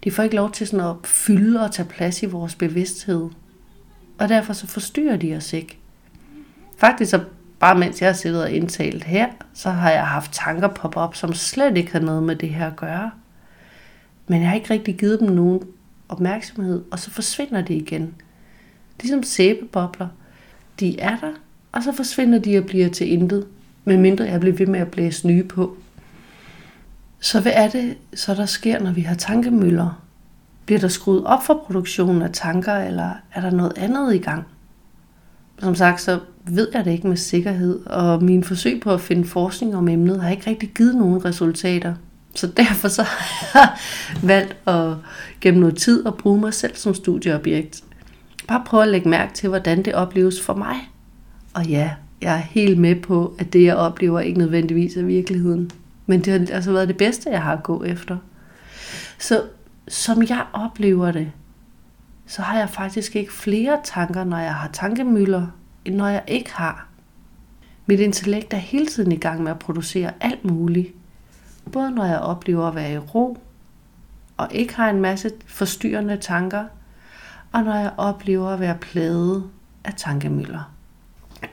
De 0.03 0.11
får 0.11 0.23
ikke 0.23 0.35
lov 0.35 0.51
til 0.51 0.67
sådan 0.67 0.85
at 0.85 0.95
fylde 1.03 1.63
og 1.63 1.71
tage 1.71 1.89
plads 1.89 2.23
i 2.23 2.25
vores 2.25 2.55
bevidsthed. 2.55 3.29
Og 4.19 4.29
derfor 4.29 4.53
så 4.53 4.67
forstyrrer 4.67 5.17
de 5.17 5.35
os 5.35 5.53
ikke. 5.53 5.79
Faktisk 6.77 7.11
så 7.11 7.23
bare 7.59 7.79
mens 7.79 8.01
jeg 8.01 8.09
har 8.09 8.13
siddet 8.13 8.43
og 8.43 8.51
indtalt 8.51 9.03
her, 9.03 9.27
så 9.53 9.69
har 9.69 9.91
jeg 9.91 10.07
haft 10.07 10.33
tanker 10.33 10.67
poppe 10.67 10.97
op, 10.97 11.15
som 11.15 11.33
slet 11.33 11.77
ikke 11.77 11.91
har 11.91 11.99
noget 11.99 12.23
med 12.23 12.35
det 12.35 12.49
her 12.49 12.67
at 12.67 12.75
gøre. 12.75 13.11
Men 14.27 14.41
jeg 14.41 14.49
har 14.49 14.55
ikke 14.55 14.73
rigtig 14.73 14.97
givet 14.97 15.19
dem 15.19 15.29
nogen 15.29 15.61
opmærksomhed, 16.09 16.83
og 16.91 16.99
så 16.99 17.11
forsvinder 17.11 17.61
det 17.61 17.73
igen. 17.73 18.13
Ligesom 19.01 19.23
sæbebobler. 19.23 20.07
De 20.79 20.99
er 20.99 21.17
der, 21.19 21.31
og 21.71 21.83
så 21.83 21.91
forsvinder 21.91 22.39
de 22.39 22.57
og 22.57 22.65
bliver 22.65 22.89
til 22.89 23.11
intet, 23.11 23.47
medmindre 23.85 24.25
jeg 24.25 24.39
bliver 24.39 24.55
ved 24.55 24.67
med 24.67 24.79
at 24.79 24.91
blæse 24.91 25.27
nye 25.27 25.43
på. 25.43 25.77
Så 27.19 27.41
hvad 27.41 27.51
er 27.55 27.69
det 27.69 27.97
så, 28.13 28.35
der 28.35 28.45
sker, 28.45 28.79
når 28.79 28.91
vi 28.91 29.01
har 29.01 29.15
tankemøller? 29.15 30.03
Bliver 30.65 30.79
der 30.79 30.87
skruet 30.87 31.25
op 31.25 31.43
for 31.43 31.63
produktionen 31.65 32.21
af 32.21 32.29
tanker, 32.33 32.73
eller 32.73 33.11
er 33.33 33.41
der 33.41 33.51
noget 33.51 33.73
andet 33.77 34.15
i 34.15 34.17
gang? 34.17 34.43
Som 35.59 35.75
sagt, 35.75 36.01
så 36.01 36.19
ved 36.45 36.67
jeg 36.73 36.85
det 36.85 36.91
ikke 36.91 37.07
med 37.07 37.17
sikkerhed, 37.17 37.85
og 37.85 38.23
mine 38.23 38.43
forsøg 38.43 38.81
på 38.81 38.93
at 38.93 39.01
finde 39.01 39.25
forskning 39.25 39.75
om 39.75 39.87
emnet 39.87 40.21
har 40.21 40.29
ikke 40.29 40.49
rigtig 40.49 40.71
givet 40.75 40.95
nogen 40.95 41.25
resultater. 41.25 41.95
Så 42.35 42.47
derfor 42.47 42.87
så 42.87 43.03
har 43.03 43.59
jeg 43.59 43.69
valgt 44.29 44.55
at 44.67 44.95
gennem 45.41 45.59
noget 45.59 45.77
tid 45.77 46.07
at 46.07 46.15
bruge 46.15 46.39
mig 46.39 46.53
selv 46.53 46.75
som 46.75 46.93
studieobjekt. 46.93 47.83
Bare 48.47 48.63
prøve 48.65 48.83
at 48.83 48.89
lægge 48.89 49.09
mærke 49.09 49.33
til, 49.33 49.49
hvordan 49.49 49.85
det 49.85 49.93
opleves 49.93 50.41
for 50.41 50.53
mig. 50.53 50.75
Og 51.53 51.65
ja, 51.65 51.91
jeg 52.21 52.33
er 52.33 52.41
helt 52.41 52.77
med 52.77 52.95
på, 52.95 53.35
at 53.39 53.53
det 53.53 53.63
jeg 53.63 53.75
oplever 53.75 54.19
ikke 54.19 54.39
nødvendigvis 54.39 54.97
er 54.97 55.03
virkeligheden. 55.03 55.71
Men 56.05 56.21
det 56.21 56.33
har 56.33 56.55
altså 56.55 56.71
været 56.71 56.87
det 56.87 56.97
bedste, 56.97 57.29
jeg 57.29 57.41
har 57.43 57.53
at 57.53 57.63
gå 57.63 57.83
efter. 57.83 58.17
Så 59.17 59.43
som 59.87 60.23
jeg 60.29 60.45
oplever 60.53 61.11
det, 61.11 61.31
så 62.27 62.41
har 62.41 62.59
jeg 62.59 62.69
faktisk 62.69 63.15
ikke 63.15 63.33
flere 63.33 63.79
tanker, 63.83 64.23
når 64.23 64.37
jeg 64.37 64.55
har 64.55 64.69
tankemøller, 64.73 65.47
end 65.85 65.95
når 65.95 66.07
jeg 66.07 66.23
ikke 66.27 66.53
har. 66.53 66.87
Mit 67.85 67.99
intellekt 67.99 68.53
er 68.53 68.57
hele 68.57 68.85
tiden 68.85 69.11
i 69.11 69.15
gang 69.15 69.43
med 69.43 69.51
at 69.51 69.59
producere 69.59 70.11
alt 70.21 70.45
muligt. 70.45 70.93
Både 71.71 71.91
når 71.91 72.05
jeg 72.05 72.19
oplever 72.19 72.67
at 72.67 72.75
være 72.75 72.93
i 72.93 72.97
ro, 72.97 73.37
og 74.37 74.47
ikke 74.51 74.75
har 74.75 74.89
en 74.89 75.01
masse 75.01 75.31
forstyrrende 75.45 76.17
tanker, 76.17 76.65
og 77.51 77.63
når 77.63 77.75
jeg 77.75 77.91
oplever 77.97 78.49
at 78.49 78.59
være 78.59 78.77
plaget 78.77 79.43
af 79.83 79.93
tankemøller. 79.97 80.71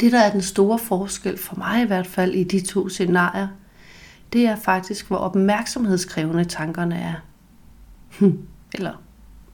Det, 0.00 0.12
der 0.12 0.20
er 0.20 0.30
den 0.30 0.42
store 0.42 0.78
forskel 0.78 1.38
for 1.38 1.56
mig 1.56 1.82
i 1.82 1.86
hvert 1.86 2.06
fald 2.06 2.34
i 2.34 2.44
de 2.44 2.60
to 2.60 2.88
scenarier, 2.88 3.48
det 4.32 4.46
er 4.46 4.56
faktisk, 4.56 5.06
hvor 5.06 5.16
opmærksomhedskrævende 5.16 6.44
tankerne 6.44 6.98
er. 6.98 7.14
Hm, 8.18 8.46
eller 8.74 8.92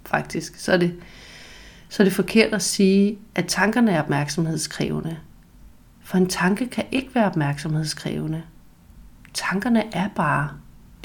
faktisk, 0.06 0.56
så 0.56 0.72
er 0.72 0.76
det, 0.76 0.96
så 1.88 2.02
er 2.02 2.04
det 2.04 2.12
forkert 2.12 2.54
at 2.54 2.62
sige, 2.62 3.18
at 3.34 3.46
tankerne 3.46 3.90
er 3.92 4.02
opmærksomhedskrævende. 4.02 5.16
For 6.02 6.18
en 6.18 6.28
tanke 6.28 6.66
kan 6.66 6.84
ikke 6.90 7.14
være 7.14 7.26
opmærksomhedskrævende. 7.26 8.42
Tankerne 9.34 9.94
er 9.94 10.08
bare 10.08 10.48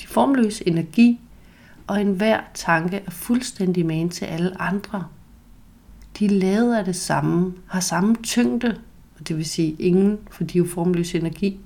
de 0.02 0.08
formløse 0.08 0.68
energi, 0.68 1.20
og 1.88 2.02
enhver 2.02 2.42
tanke 2.54 2.98
er 3.06 3.12
fuldstændig 3.12 3.86
man 3.86 4.10
til 4.10 4.26
alle 4.26 4.62
andre. 4.62 5.08
De 6.20 6.26
er 6.26 6.30
lavet 6.30 6.76
af 6.76 6.86
det 6.86 6.96
samme, 6.96 7.54
har 7.68 7.80
samme 7.80 8.16
tyngde, 8.24 8.82
og 9.20 9.28
det 9.28 9.38
vil 9.38 9.46
sige 9.46 9.76
ingen, 9.80 10.20
for 10.32 10.44
de 10.44 10.58
er 10.58 10.64
jo 10.64 10.68
formløs 10.70 11.16
energi. 11.16 11.60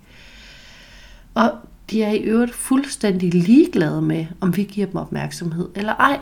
Og 1.33 1.51
de 1.89 2.03
er 2.03 2.11
i 2.11 2.17
øvrigt 2.17 2.53
fuldstændig 2.53 3.33
ligeglade 3.33 4.01
med, 4.01 4.25
om 4.41 4.57
vi 4.57 4.63
giver 4.63 4.87
dem 4.87 4.95
opmærksomhed 4.95 5.69
eller 5.75 5.93
ej. 5.93 6.19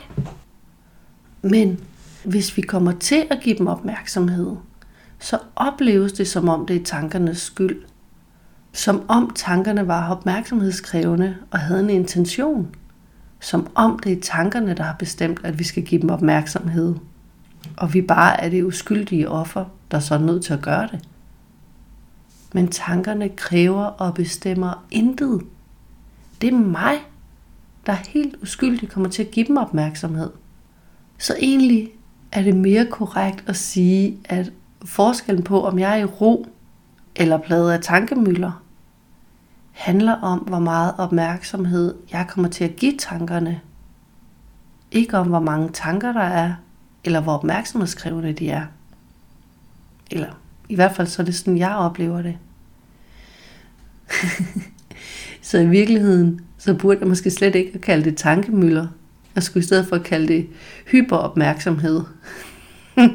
Men 1.41 1.79
hvis 2.23 2.57
vi 2.57 2.61
kommer 2.61 2.91
til 2.91 3.27
at 3.29 3.39
give 3.43 3.57
dem 3.57 3.67
opmærksomhed, 3.67 4.55
så 5.19 5.39
opleves 5.55 6.13
det 6.13 6.27
som 6.27 6.49
om 6.49 6.65
det 6.65 6.75
er 6.75 6.83
tankernes 6.83 7.37
skyld. 7.37 7.81
Som 8.73 9.03
om 9.07 9.31
tankerne 9.35 9.87
var 9.87 10.11
opmærksomhedskrævende 10.11 11.35
og 11.51 11.59
havde 11.59 11.79
en 11.79 11.89
intention. 11.89 12.75
Som 13.39 13.67
om 13.75 13.99
det 13.99 14.11
er 14.11 14.21
tankerne, 14.21 14.73
der 14.73 14.83
har 14.83 14.95
bestemt, 14.99 15.39
at 15.43 15.59
vi 15.59 15.63
skal 15.63 15.83
give 15.83 16.01
dem 16.01 16.09
opmærksomhed. 16.09 16.95
Og 17.77 17.93
vi 17.93 18.01
bare 18.01 18.41
er 18.41 18.49
det 18.49 18.63
uskyldige 18.63 19.29
offer, 19.29 19.65
der 19.91 19.99
så 19.99 20.15
er 20.15 20.19
nødt 20.19 20.43
til 20.43 20.53
at 20.53 20.61
gøre 20.61 20.87
det. 20.91 21.07
Men 22.53 22.67
tankerne 22.67 23.29
kræver 23.29 23.83
og 23.83 24.13
bestemmer 24.13 24.85
intet. 24.91 25.41
Det 26.41 26.53
er 26.53 26.57
mig, 26.57 26.95
der 27.85 27.93
helt 27.93 28.35
uskyldigt 28.41 28.91
kommer 28.91 29.09
til 29.09 29.23
at 29.23 29.31
give 29.31 29.47
dem 29.47 29.57
opmærksomhed. 29.57 30.29
Så 31.17 31.35
egentlig 31.39 31.91
er 32.31 32.43
det 32.43 32.55
mere 32.55 32.85
korrekt 32.85 33.43
at 33.47 33.55
sige, 33.55 34.17
at 34.25 34.51
forskellen 34.85 35.43
på, 35.43 35.65
om 35.65 35.79
jeg 35.79 35.91
er 35.91 36.03
i 36.03 36.05
ro 36.05 36.47
eller 37.15 37.37
plaget 37.37 37.71
af 37.71 37.81
tankemøller, 37.81 38.63
handler 39.71 40.13
om, 40.13 40.39
hvor 40.39 40.59
meget 40.59 40.93
opmærksomhed 40.97 41.95
jeg 42.11 42.25
kommer 42.29 42.49
til 42.49 42.63
at 42.63 42.75
give 42.75 42.97
tankerne. 42.97 43.61
Ikke 44.91 45.17
om, 45.17 45.27
hvor 45.27 45.39
mange 45.39 45.69
tanker 45.69 46.11
der 46.11 46.21
er, 46.21 46.53
eller 47.03 47.21
hvor 47.21 47.33
opmærksomhedskrævende 47.33 48.33
de 48.33 48.49
er. 48.49 48.65
Eller 50.11 50.39
i 50.69 50.75
hvert 50.75 50.95
fald 50.95 51.07
så 51.07 51.21
er 51.21 51.25
det 51.25 51.35
sådan, 51.35 51.57
jeg 51.57 51.75
oplever 51.75 52.21
det. 52.21 52.37
så 55.41 55.57
i 55.57 55.67
virkeligheden, 55.67 56.41
så 56.57 56.73
burde 56.73 56.99
jeg 56.99 57.07
måske 57.07 57.31
slet 57.31 57.55
ikke 57.55 57.71
at 57.73 57.81
kalde 57.81 58.03
det 58.03 58.17
tankemøller, 58.17 58.87
jeg 59.35 59.43
skulle 59.43 59.61
i 59.61 59.65
stedet 59.65 59.87
for 59.87 59.97
kalde 59.97 60.27
det 60.27 60.47
hyperopmærksomhed. 60.87 62.03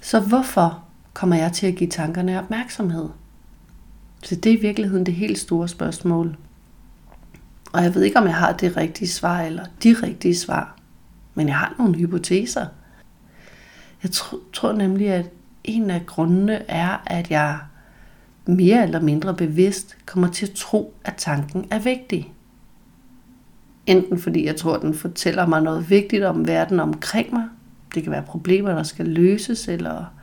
så 0.00 0.20
hvorfor 0.20 0.84
kommer 1.20 1.36
jeg 1.36 1.52
til 1.52 1.66
at 1.66 1.74
give 1.74 1.90
tankerne 1.90 2.38
opmærksomhed? 2.38 3.08
Så 4.22 4.36
det 4.36 4.52
er 4.52 4.58
i 4.58 4.60
virkeligheden 4.60 5.06
det 5.06 5.14
helt 5.14 5.38
store 5.38 5.68
spørgsmål. 5.68 6.36
Og 7.72 7.82
jeg 7.82 7.94
ved 7.94 8.02
ikke, 8.02 8.18
om 8.18 8.24
jeg 8.24 8.34
har 8.34 8.52
det 8.52 8.76
rigtige 8.76 9.08
svar 9.08 9.40
eller 9.40 9.64
de 9.82 9.96
rigtige 10.02 10.36
svar. 10.36 10.76
Men 11.34 11.48
jeg 11.48 11.56
har 11.56 11.74
nogle 11.78 11.94
hypoteser. 11.94 12.66
Jeg 14.02 14.10
tr- 14.10 14.52
tror 14.52 14.72
nemlig, 14.72 15.08
at 15.08 15.30
en 15.64 15.90
af 15.90 16.06
grundene 16.06 16.70
er, 16.70 17.02
at 17.06 17.30
jeg 17.30 17.58
mere 18.46 18.82
eller 18.82 19.00
mindre 19.00 19.34
bevidst 19.34 19.96
kommer 20.06 20.28
til 20.28 20.46
at 20.46 20.52
tro, 20.52 20.94
at 21.04 21.14
tanken 21.16 21.66
er 21.70 21.78
vigtig. 21.78 22.32
Enten 23.86 24.18
fordi 24.18 24.46
jeg 24.46 24.56
tror, 24.56 24.74
at 24.74 24.82
den 24.82 24.94
fortæller 24.94 25.46
mig 25.46 25.62
noget 25.62 25.90
vigtigt 25.90 26.24
om 26.24 26.46
verden 26.46 26.80
omkring 26.80 27.32
mig. 27.32 27.44
Det 27.94 28.02
kan 28.02 28.12
være 28.12 28.22
problemer, 28.22 28.74
der 28.74 28.82
skal 28.82 29.06
løses, 29.06 29.68
eller 29.68 30.19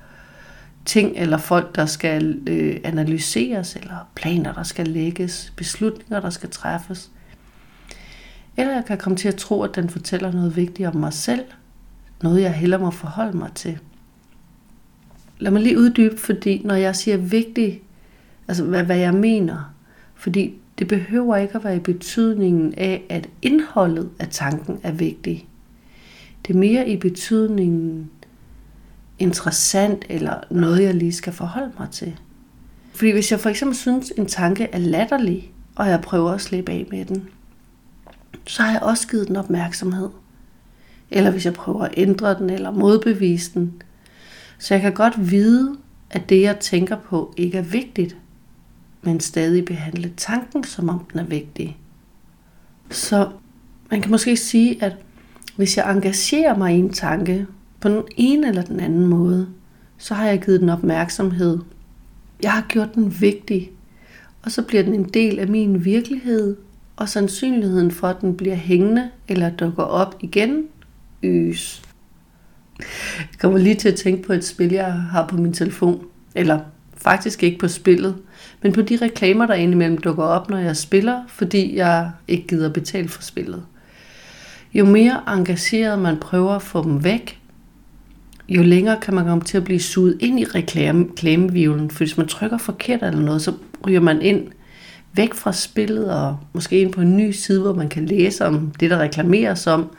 ting 0.88 1.14
eller 1.16 1.38
folk, 1.38 1.76
der 1.76 1.86
skal 1.86 2.40
øh, 2.48 2.80
analyseres, 2.84 3.76
eller 3.76 4.10
planer, 4.16 4.54
der 4.54 4.64
skal 4.64 4.88
lægges, 4.88 5.54
beslutninger, 5.56 6.20
der 6.20 6.30
skal 6.30 6.50
træffes. 6.50 7.12
Eller 8.58 8.74
jeg 8.74 8.86
kan 8.86 8.98
komme 8.98 9.18
til 9.18 9.28
at 9.28 9.36
tro, 9.36 9.64
at 9.64 9.76
den 9.76 9.90
fortæller 9.90 10.32
noget 10.32 10.56
vigtigt 10.56 10.90
om 10.90 10.96
mig 10.96 11.14
selv. 11.14 11.46
Noget, 12.24 12.42
jeg 12.42 12.54
heller 12.54 12.78
må 12.78 12.92
forholde 12.92 13.38
mig 13.38 13.50
til. 13.56 13.80
Lad 15.40 15.52
mig 15.52 15.62
lige 15.62 15.80
uddybe, 15.80 16.18
fordi 16.18 16.62
når 16.66 16.76
jeg 16.76 16.96
siger 16.96 17.18
vigtigt, 17.18 17.82
altså 18.48 18.64
hvad, 18.64 18.84
hvad 18.84 18.98
jeg 18.98 19.14
mener, 19.14 19.74
fordi 20.16 20.54
det 20.80 20.88
behøver 20.88 21.36
ikke 21.36 21.56
at 21.56 21.64
være 21.64 21.76
i 21.76 21.80
betydningen 21.80 22.74
af, 22.78 23.04
at 23.10 23.30
indholdet 23.42 24.10
af 24.20 24.28
tanken 24.32 24.80
er 24.84 24.92
vigtig. 24.92 25.48
Det 26.48 26.54
er 26.54 26.58
mere 26.58 26.90
i 26.90 26.98
betydningen 26.98 28.10
interessant 29.20 30.06
eller 30.10 30.40
noget, 30.52 30.84
jeg 30.84 30.94
lige 30.94 31.14
skal 31.14 31.34
forholde 31.34 31.72
mig 31.80 31.90
til. 31.92 32.20
Fordi 32.94 33.12
hvis 33.12 33.32
jeg 33.32 33.40
for 33.40 33.50
eksempel 33.50 33.78
synes, 33.78 34.14
en 34.18 34.26
tanke 34.26 34.70
er 34.72 34.78
latterlig, 34.78 35.52
og 35.76 35.90
jeg 35.90 36.02
prøver 36.02 36.32
at 36.32 36.42
slippe 36.42 36.72
af 36.72 36.88
med 36.92 37.06
den, 37.06 37.30
så 38.48 38.64
har 38.64 38.72
jeg 38.72 38.84
også 38.84 39.08
givet 39.08 39.28
den 39.28 39.36
opmærksomhed. 39.36 40.10
Eller 41.12 41.32
hvis 41.32 41.46
jeg 41.46 41.54
prøver 41.54 41.84
at 41.84 41.94
ændre 41.98 42.34
den 42.34 42.50
eller 42.50 42.72
modbevise 42.72 43.54
den. 43.54 43.82
Så 44.60 44.74
jeg 44.74 44.82
kan 44.82 44.94
godt 44.94 45.32
vide, 45.32 45.76
at 46.10 46.30
det 46.30 46.42
jeg 46.42 46.60
tænker 46.60 46.96
på 46.96 47.34
ikke 47.38 47.58
er 47.58 47.62
vigtigt, 47.62 48.18
men 49.02 49.20
stadig 49.20 49.66
behandle 49.66 50.14
tanken, 50.18 50.64
som 50.64 50.90
om 50.90 51.06
den 51.12 51.20
er 51.20 51.24
vigtig. 51.24 51.78
Så 52.90 53.30
man 53.92 54.02
kan 54.02 54.12
måske 54.12 54.38
sige, 54.38 54.84
at 54.84 54.96
hvis 55.56 55.78
jeg 55.78 55.92
engagerer 55.92 56.58
mig 56.58 56.76
i 56.76 56.80
en 56.80 56.94
tanke 56.94 57.48
på 57.80 57.90
den 57.90 58.04
ene 58.18 58.48
eller 58.48 58.62
den 58.62 58.80
anden 58.80 59.06
måde, 59.06 59.48
så 59.98 60.14
har 60.14 60.28
jeg 60.28 60.42
givet 60.42 60.62
den 60.62 60.70
opmærksomhed. 60.70 61.60
Jeg 62.44 62.52
har 62.52 62.66
gjort 62.70 62.96
den 62.96 63.22
vigtig, 63.22 63.72
og 64.44 64.52
så 64.52 64.62
bliver 64.62 64.84
den 64.84 64.94
en 64.94 65.04
del 65.04 65.40
af 65.40 65.48
min 65.48 65.86
virkelighed, 65.86 66.58
og 66.96 67.10
sandsynligheden 67.10 67.92
for, 67.92 68.08
at 68.08 68.22
den 68.22 68.38
bliver 68.38 68.56
hængende 68.56 69.10
eller 69.28 69.50
dukker 69.50 69.84
op 69.84 70.16
igen, 70.20 70.64
øges. 71.24 71.82
Jeg 73.20 73.40
kommer 73.40 73.60
lige 73.60 73.76
til 73.76 73.90
at 73.90 73.96
tænke 73.96 74.24
på 74.24 74.34
et 74.34 74.46
spil, 74.46 74.72
jeg 74.72 74.94
har 74.94 75.28
på 75.28 75.38
min 75.38 75.54
telefon. 75.54 76.06
Eller 76.36 76.60
faktisk 76.94 77.44
ikke 77.44 77.60
på 77.60 77.68
spillet, 77.68 78.16
men 78.62 78.74
på 78.74 78.82
de 78.82 78.98
reklamer, 79.02 79.46
der 79.46 79.54
indimellem 79.54 79.98
dukker 79.98 80.24
op, 80.24 80.50
når 80.50 80.58
jeg 80.58 80.78
spiller, 80.78 81.24
fordi 81.28 81.76
jeg 81.76 82.12
ikke 82.28 82.48
gider 82.48 82.70
betale 82.70 83.10
for 83.10 83.22
spillet. 83.22 83.64
Jo 84.74 84.86
mere 84.86 85.22
engageret 85.28 86.00
man 86.00 86.18
prøver 86.18 86.54
at 86.54 86.62
få 86.62 86.84
dem 86.84 87.04
væk, 87.04 87.40
jo 88.50 88.64
længere 88.64 88.98
kan 89.02 89.14
man 89.14 89.26
komme 89.26 89.44
til 89.44 89.58
at 89.58 89.64
blive 89.64 89.80
suget 89.80 90.18
ind 90.20 90.40
i 90.40 90.46
reklamevivlen. 90.46 91.90
For 91.90 91.98
hvis 91.98 92.18
man 92.18 92.28
trykker 92.28 92.58
forkert 92.58 93.04
eller 93.04 93.22
noget, 93.22 93.42
så 93.42 93.54
ryger 93.86 94.00
man 94.00 94.22
ind 94.22 94.48
væk 95.14 95.34
fra 95.34 95.54
spillet 95.54 96.12
og 96.12 96.38
måske 96.54 96.82
ind 96.82 96.94
på 96.94 97.02
en 97.02 97.18
ny 97.18 97.32
side, 97.32 97.62
hvor 97.62 97.74
man 97.74 97.90
kan 97.90 98.06
læse 98.06 98.46
om 98.46 98.72
det, 98.80 98.90
der 98.90 98.98
reklameres 98.98 99.68
om. 99.68 99.90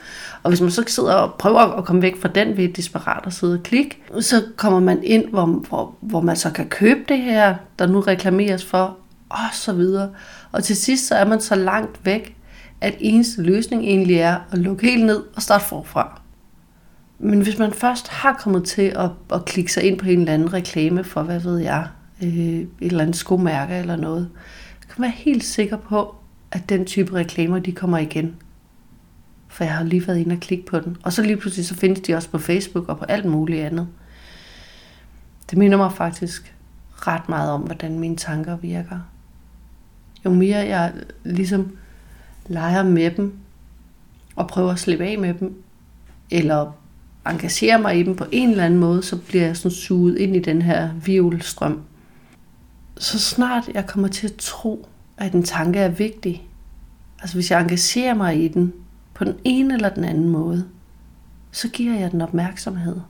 Og 0.42 0.50
hvis 0.50 0.60
man 0.60 0.70
så 0.70 0.84
sidder 0.86 1.14
og 1.14 1.34
prøver 1.38 1.60
at 1.60 1.84
komme 1.84 2.02
væk 2.02 2.20
fra 2.20 2.28
den 2.28 2.56
ved 2.56 2.68
desperat 2.68 3.26
at 3.26 3.32
sidde 3.32 3.54
og 3.54 3.62
klikke, 3.62 4.02
så 4.20 4.42
kommer 4.56 4.80
man 4.80 5.00
ind, 5.02 5.28
hvor, 5.30 5.46
hvor, 5.46 5.94
hvor 6.00 6.20
man 6.20 6.36
så 6.36 6.50
kan 6.50 6.68
købe 6.68 7.00
det 7.08 7.18
her, 7.18 7.54
der 7.78 7.86
nu 7.86 8.00
reklameres 8.00 8.64
for, 8.64 8.96
og 9.28 9.38
så 9.52 9.72
videre. 9.72 10.10
Og 10.52 10.64
til 10.64 10.76
sidst 10.76 11.06
så 11.06 11.14
er 11.14 11.24
man 11.24 11.40
så 11.40 11.54
langt 11.54 12.00
væk, 12.04 12.36
at 12.80 12.94
eneste 13.00 13.42
løsning 13.42 13.82
egentlig 13.82 14.16
er 14.16 14.36
at 14.52 14.58
lukke 14.58 14.86
helt 14.86 15.06
ned 15.06 15.22
og 15.36 15.42
starte 15.42 15.64
forfra. 15.64 16.20
Men 17.18 17.40
hvis 17.40 17.58
man 17.58 17.72
først 17.72 18.08
har 18.08 18.32
kommet 18.32 18.64
til 18.64 18.82
at, 18.82 19.10
at 19.32 19.44
klikke 19.44 19.72
sig 19.72 19.82
ind 19.82 19.98
på 19.98 20.08
en 20.08 20.18
eller 20.18 20.34
anden 20.34 20.52
reklame 20.52 21.04
for, 21.04 21.22
hvad 21.22 21.40
ved 21.40 21.58
jeg, 21.58 21.88
øh, 22.22 22.28
et 22.28 22.68
eller 22.80 23.02
andet 23.02 23.16
skomærke 23.16 23.74
eller 23.74 23.96
noget, 23.96 24.30
så 24.80 24.88
kan 24.88 24.94
man 24.98 25.06
være 25.06 25.16
helt 25.16 25.44
sikker 25.44 25.76
på, 25.76 26.14
at 26.50 26.68
den 26.68 26.84
type 26.84 27.14
reklamer, 27.14 27.58
de 27.58 27.72
kommer 27.72 27.98
igen. 27.98 28.36
For 29.48 29.64
jeg 29.64 29.74
har 29.74 29.84
lige 29.84 30.06
været 30.06 30.18
inde 30.18 30.32
og 30.32 30.40
klikke 30.40 30.66
på 30.66 30.80
den. 30.80 30.96
Og 31.02 31.12
så 31.12 31.22
lige 31.22 31.36
pludselig, 31.36 31.66
så 31.66 31.74
findes 31.74 32.00
de 32.00 32.14
også 32.14 32.30
på 32.30 32.38
Facebook 32.38 32.88
og 32.88 32.98
på 32.98 33.04
alt 33.04 33.24
muligt 33.24 33.64
andet. 33.64 33.88
Det 35.50 35.58
minder 35.58 35.78
mig 35.78 35.92
faktisk 35.92 36.54
ret 36.92 37.28
meget 37.28 37.50
om, 37.50 37.60
hvordan 37.60 37.98
mine 37.98 38.16
tanker 38.16 38.56
virker. 38.56 38.98
Jo 40.24 40.30
mere 40.30 40.58
jeg 40.58 40.92
ligesom 41.24 41.76
leger 42.46 42.82
med 42.82 43.10
dem, 43.10 43.38
og 44.36 44.48
prøver 44.48 44.72
at 44.72 44.78
slippe 44.78 45.04
af 45.04 45.18
med 45.18 45.34
dem, 45.34 45.62
eller 46.30 46.72
engagerer 47.26 47.78
mig 47.78 47.98
i 47.98 48.02
dem 48.02 48.16
på 48.16 48.24
en 48.32 48.50
eller 48.50 48.64
anden 48.64 48.80
måde, 48.80 49.02
så 49.02 49.16
bliver 49.16 49.46
jeg 49.46 49.56
sådan 49.56 49.70
suget 49.70 50.18
ind 50.18 50.36
i 50.36 50.38
den 50.38 50.62
her 50.62 50.90
violstrøm. 51.04 51.82
Så 52.98 53.18
snart 53.18 53.68
jeg 53.74 53.86
kommer 53.86 54.08
til 54.08 54.26
at 54.26 54.34
tro, 54.38 54.88
at 55.16 55.32
en 55.32 55.42
tanke 55.42 55.78
er 55.78 55.88
vigtig, 55.88 56.48
altså 57.20 57.36
hvis 57.36 57.50
jeg 57.50 57.60
engagerer 57.60 58.14
mig 58.14 58.44
i 58.44 58.48
den 58.48 58.72
på 59.14 59.24
den 59.24 59.34
ene 59.44 59.74
eller 59.74 59.88
den 59.88 60.04
anden 60.04 60.28
måde, 60.28 60.68
så 61.50 61.68
giver 61.68 61.98
jeg 61.98 62.12
den 62.12 62.20
opmærksomhed. 62.20 63.00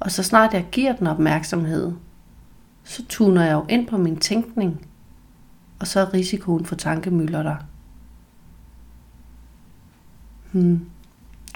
Og 0.00 0.10
så 0.10 0.22
snart 0.22 0.54
jeg 0.54 0.66
giver 0.72 0.92
den 0.92 1.06
opmærksomhed, 1.06 1.92
så 2.84 3.04
tuner 3.08 3.44
jeg 3.44 3.52
jo 3.52 3.66
ind 3.68 3.86
på 3.86 3.96
min 3.96 4.16
tænkning, 4.16 4.86
og 5.78 5.86
så 5.86 6.00
er 6.00 6.14
risikoen 6.14 6.64
for 6.64 6.74
tankemøller 6.74 7.42
der. 7.42 7.56
Hmm 10.52 10.86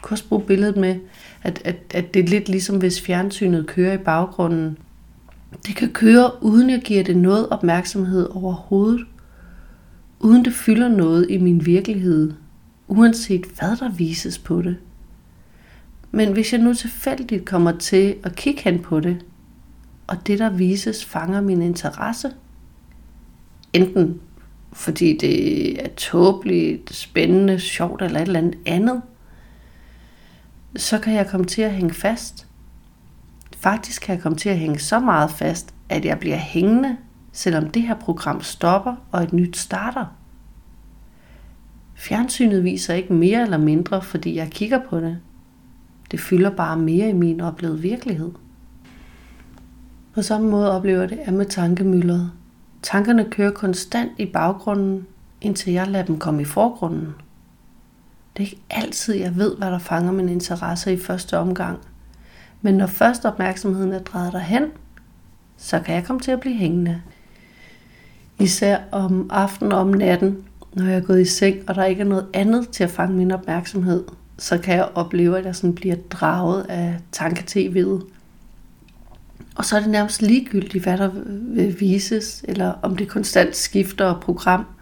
kan 0.09 0.15
også 0.15 0.29
bruge 0.29 0.43
billedet 0.43 0.77
med, 0.77 0.97
at, 1.43 1.63
at, 1.65 1.77
at 1.95 2.15
det 2.15 2.25
er 2.25 2.29
lidt 2.29 2.49
ligesom 2.49 2.79
hvis 2.79 3.01
fjernsynet 3.01 3.67
kører 3.67 3.95
i 3.95 3.99
baggrunden. 3.99 4.79
Det 5.67 5.77
kan 5.77 5.89
køre, 5.89 6.43
uden 6.43 6.71
jeg 6.71 6.81
giver 6.81 7.05
det 7.05 7.17
noget 7.17 7.49
opmærksomhed 7.49 8.29
overhovedet. 8.31 9.07
Uden 10.21 10.45
det 10.45 10.53
fylder 10.53 10.89
noget 10.89 11.27
i 11.31 11.39
min 11.39 11.67
virkelighed. 11.67 12.33
Uanset 12.89 13.45
hvad 13.59 13.77
der 13.77 13.89
vises 13.89 14.39
på 14.39 14.63
det. 14.63 14.77
Men 16.11 16.33
hvis 16.33 16.53
jeg 16.53 16.61
nu 16.61 16.75
tilfældigt 16.75 17.45
kommer 17.45 17.73
til 17.73 18.15
at 18.23 18.37
kigge 18.37 18.63
hen 18.63 18.79
på 18.79 19.01
det, 19.01 19.25
og 20.07 20.27
det 20.27 20.39
der 20.39 20.51
vises 20.51 21.05
fanger 21.05 21.41
min 21.41 21.63
interesse, 21.63 22.31
enten 23.73 24.21
fordi 24.73 25.17
det 25.17 25.85
er 25.85 25.89
tåbeligt, 25.97 26.95
spændende, 26.95 27.61
sjovt 27.61 28.03
eller 28.03 28.21
et 28.21 28.27
eller 28.27 28.39
andet 28.39 28.59
andet, 28.67 29.03
så 30.77 30.99
kan 30.99 31.15
jeg 31.15 31.27
komme 31.27 31.47
til 31.47 31.63
at 31.63 31.73
hænge 31.73 31.95
fast. 31.95 32.47
Faktisk 33.57 34.03
kan 34.03 34.15
jeg 34.15 34.23
komme 34.23 34.39
til 34.39 34.49
at 34.49 34.59
hænge 34.59 34.79
så 34.79 35.01
meget 35.01 35.31
fast, 35.31 35.75
at 35.89 36.05
jeg 36.05 36.19
bliver 36.19 36.37
hængende, 36.37 36.97
selvom 37.33 37.71
det 37.71 37.83
her 37.83 37.95
program 37.95 38.43
stopper 38.43 38.97
og 39.13 39.23
et 39.23 39.33
nyt 39.33 39.57
starter. 39.57 40.07
Fjernsynet 41.95 42.65
viser 42.65 42.95
ikke 42.95 43.13
mere 43.13 43.43
eller 43.43 43.59
mindre, 43.59 44.03
fordi 44.03 44.37
jeg 44.37 44.51
kigger 44.51 44.81
på 44.91 45.01
det. 45.01 45.19
Det 46.11 46.21
fylder 46.21 46.51
bare 46.51 46.79
mere 46.79 47.09
i 47.09 47.13
min 47.13 47.41
oplevede 47.41 47.81
virkelighed. 47.81 48.31
På 50.15 50.23
samme 50.23 50.51
måde 50.51 50.73
oplever 50.73 51.01
jeg 51.01 51.09
det 51.09 51.35
med 51.35 51.47
tankemyldret. 51.47 52.31
Tankerne 52.83 53.25
kører 53.31 53.51
konstant 53.51 54.13
i 54.19 54.27
baggrunden, 54.27 55.07
indtil 55.41 55.73
jeg 55.73 55.87
lader 55.87 56.05
dem 56.05 56.19
komme 56.19 56.43
i 56.43 56.45
forgrunden– 56.45 57.15
det 58.39 58.45
er 58.45 58.51
ikke 58.51 58.63
altid, 58.71 59.15
jeg 59.15 59.37
ved, 59.37 59.57
hvad 59.57 59.71
der 59.71 59.79
fanger 59.79 60.13
min 60.13 60.29
interesse 60.29 60.93
i 60.93 60.97
første 60.97 61.39
omgang. 61.39 61.79
Men 62.63 62.75
når 62.75 62.87
først 62.87 63.25
opmærksomheden 63.25 63.93
er 63.93 63.99
drejet 63.99 64.33
derhen, 64.33 64.65
så 65.57 65.81
kan 65.81 65.95
jeg 65.95 66.05
komme 66.05 66.21
til 66.21 66.31
at 66.31 66.41
blive 66.41 66.57
hængende. 66.57 67.03
Især 68.39 68.79
om 68.93 69.31
aftenen 69.33 69.73
og 69.73 69.79
om 69.79 69.89
natten, 69.89 70.37
når 70.73 70.85
jeg 70.85 70.97
er 70.97 71.01
gået 71.01 71.21
i 71.21 71.25
seng, 71.25 71.57
og 71.67 71.75
der 71.75 71.85
ikke 71.85 72.01
er 72.01 72.07
noget 72.07 72.27
andet 72.35 72.69
til 72.69 72.85
at 72.85 72.91
fange 72.91 73.17
min 73.17 73.31
opmærksomhed, 73.31 74.05
så 74.39 74.59
kan 74.59 74.77
jeg 74.77 74.89
opleve, 74.95 75.39
at 75.39 75.45
jeg 75.45 75.57
sådan 75.57 75.75
bliver 75.75 75.97
draget 76.11 76.67
af 76.69 76.99
tanke-tv'et. 77.13 78.05
Og 79.57 79.65
så 79.65 79.77
er 79.77 79.81
det 79.81 79.91
nærmest 79.91 80.23
ligegyldigt, 80.23 80.85
hvad 80.85 80.99
der 80.99 81.11
vil 81.55 81.81
vises, 81.81 82.45
eller 82.49 82.73
om 82.83 82.97
det 82.97 83.09
konstant 83.09 83.57
skifter 83.57 84.21
program– 84.21 84.65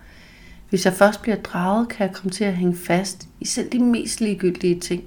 hvis 0.68 0.84
jeg 0.84 0.92
først 0.92 1.22
bliver 1.22 1.36
draget, 1.36 1.88
kan 1.88 2.06
jeg 2.06 2.14
komme 2.14 2.30
til 2.30 2.44
at 2.44 2.56
hænge 2.56 2.76
fast 2.76 3.28
i 3.40 3.44
selv 3.46 3.68
de 3.72 3.78
mest 3.78 4.20
ligegyldige 4.20 4.80
ting. 4.80 5.02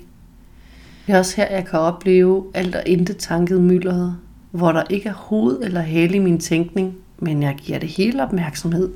Det 1.07 1.15
er 1.15 1.19
også 1.19 1.35
her, 1.35 1.47
jeg 1.51 1.65
kan 1.65 1.79
opleve 1.79 2.45
alt 2.53 2.75
og 2.75 2.83
intet 2.85 3.17
tanket 3.17 3.61
myldret, 3.61 4.17
hvor 4.51 4.71
der 4.71 4.83
ikke 4.89 5.09
er 5.09 5.13
hoved 5.13 5.59
eller 5.63 5.81
hale 5.81 6.15
i 6.15 6.19
min 6.19 6.39
tænkning, 6.39 6.95
men 7.19 7.43
jeg 7.43 7.55
giver 7.55 7.79
det 7.79 7.89
hele 7.89 8.23
opmærksomhed. 8.23 8.89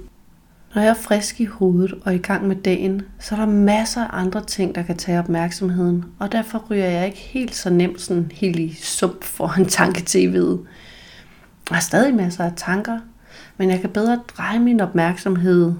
Når 0.75 0.81
jeg 0.81 0.89
er 0.89 0.93
frisk 0.93 1.41
i 1.41 1.45
hovedet 1.45 1.93
og 2.05 2.15
i 2.15 2.17
gang 2.17 2.47
med 2.47 2.55
dagen, 2.55 3.01
så 3.19 3.35
er 3.35 3.39
der 3.39 3.45
masser 3.45 4.03
af 4.03 4.19
andre 4.21 4.43
ting, 4.43 4.75
der 4.75 4.83
kan 4.83 4.97
tage 4.97 5.19
opmærksomheden, 5.19 6.05
og 6.19 6.31
derfor 6.31 6.65
ryger 6.69 6.85
jeg 6.85 7.05
ikke 7.05 7.17
helt 7.17 7.55
så 7.55 7.69
nemt 7.69 8.01
sådan 8.01 8.31
helt 8.33 8.59
i 8.59 8.73
sump 8.73 9.23
foran 9.23 9.65
tanke-tv'et. 9.65 10.59
Jeg 11.69 11.75
har 11.75 11.81
stadig 11.81 12.15
masser 12.15 12.43
af 12.43 12.51
tanker, 12.55 12.99
men 13.57 13.69
jeg 13.69 13.81
kan 13.81 13.89
bedre 13.89 14.19
dreje 14.37 14.59
min 14.59 14.81
opmærksomhed 14.81 15.73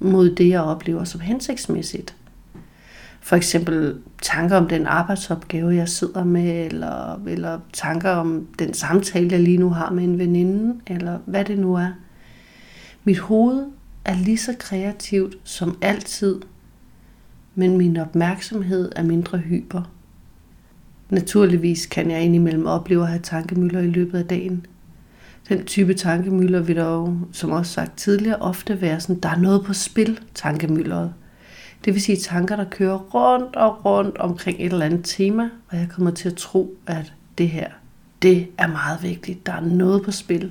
mod 0.00 0.30
det, 0.30 0.48
jeg 0.48 0.60
oplever 0.60 1.04
som 1.04 1.20
hensigtsmæssigt. 1.20 2.16
For 3.20 3.36
eksempel 3.36 3.98
tanker 4.22 4.56
om 4.56 4.68
den 4.68 4.86
arbejdsopgave, 4.86 5.74
jeg 5.74 5.88
sidder 5.88 6.24
med, 6.24 6.66
eller, 6.66 7.20
eller 7.26 7.60
tanker 7.72 8.10
om 8.10 8.46
den 8.58 8.74
samtale, 8.74 9.28
jeg 9.30 9.40
lige 9.40 9.58
nu 9.58 9.70
har 9.70 9.90
med 9.90 10.04
en 10.04 10.18
veninde, 10.18 10.80
eller 10.86 11.18
hvad 11.26 11.44
det 11.44 11.58
nu 11.58 11.74
er. 11.74 11.90
Mit 13.04 13.18
hoved 13.18 13.66
er 14.04 14.14
lige 14.14 14.38
så 14.38 14.54
kreativt 14.58 15.38
som 15.44 15.78
altid, 15.82 16.40
men 17.54 17.76
min 17.76 17.96
opmærksomhed 17.96 18.92
er 18.96 19.02
mindre 19.02 19.38
hyper. 19.38 19.90
Naturligvis 21.10 21.86
kan 21.86 22.10
jeg 22.10 22.22
indimellem 22.22 22.66
opleve 22.66 23.02
at 23.02 23.08
have 23.08 23.22
tankemøller 23.22 23.80
i 23.80 23.90
løbet 23.90 24.18
af 24.18 24.24
dagen– 24.24 24.66
den 25.48 25.64
type 25.64 25.94
tankemøller 25.94 26.60
vil 26.60 26.76
dog, 26.76 27.18
som 27.32 27.50
også 27.50 27.72
sagt 27.72 27.98
tidligere, 27.98 28.36
ofte 28.36 28.80
være 28.80 29.00
sådan, 29.00 29.20
der 29.20 29.28
er 29.28 29.38
noget 29.38 29.64
på 29.64 29.72
spil, 29.72 30.20
tankemølleret. 30.34 31.12
Det 31.84 31.94
vil 31.94 32.02
sige 32.02 32.16
tanker, 32.16 32.56
der 32.56 32.64
kører 32.64 32.98
rundt 32.98 33.56
og 33.56 33.84
rundt 33.84 34.18
omkring 34.18 34.56
et 34.60 34.72
eller 34.72 34.86
andet 34.86 35.00
tema, 35.04 35.50
og 35.68 35.76
jeg 35.76 35.88
kommer 35.88 36.10
til 36.10 36.28
at 36.28 36.34
tro, 36.34 36.74
at 36.86 37.12
det 37.38 37.48
her, 37.48 37.68
det 38.22 38.48
er 38.58 38.66
meget 38.66 39.02
vigtigt. 39.02 39.46
Der 39.46 39.52
er 39.52 39.60
noget 39.60 40.02
på 40.02 40.10
spil. 40.10 40.50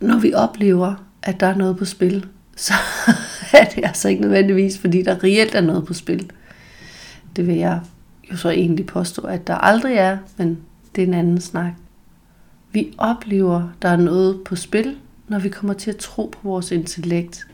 Når 0.00 0.18
vi 0.18 0.34
oplever, 0.34 0.94
at 1.22 1.40
der 1.40 1.46
er 1.46 1.56
noget 1.56 1.76
på 1.76 1.84
spil, 1.84 2.26
så 2.56 2.74
er 3.52 3.64
det 3.64 3.84
altså 3.84 4.08
ikke 4.08 4.22
nødvendigvis, 4.22 4.78
fordi 4.78 5.02
der 5.02 5.24
reelt 5.24 5.54
er 5.54 5.60
noget 5.60 5.84
på 5.84 5.94
spil. 5.94 6.30
Det 7.36 7.46
vil 7.46 7.56
jeg 7.56 7.80
jo 8.32 8.36
så 8.36 8.50
egentlig 8.50 8.86
påstå, 8.86 9.22
at 9.22 9.46
der 9.46 9.54
aldrig 9.54 9.96
er, 9.96 10.18
men 10.36 10.58
det 10.96 11.02
er 11.02 11.06
en 11.06 11.14
anden 11.14 11.40
snak. 11.40 11.72
Vi 12.76 12.94
oplever, 12.98 13.68
der 13.82 13.88
er 13.88 13.96
noget 13.96 14.44
på 14.44 14.56
spil, 14.56 14.96
når 15.28 15.38
vi 15.38 15.48
kommer 15.48 15.74
til 15.74 15.90
at 15.90 15.96
tro 15.96 16.32
på 16.32 16.38
vores 16.42 16.70
intellekt. 16.70 17.46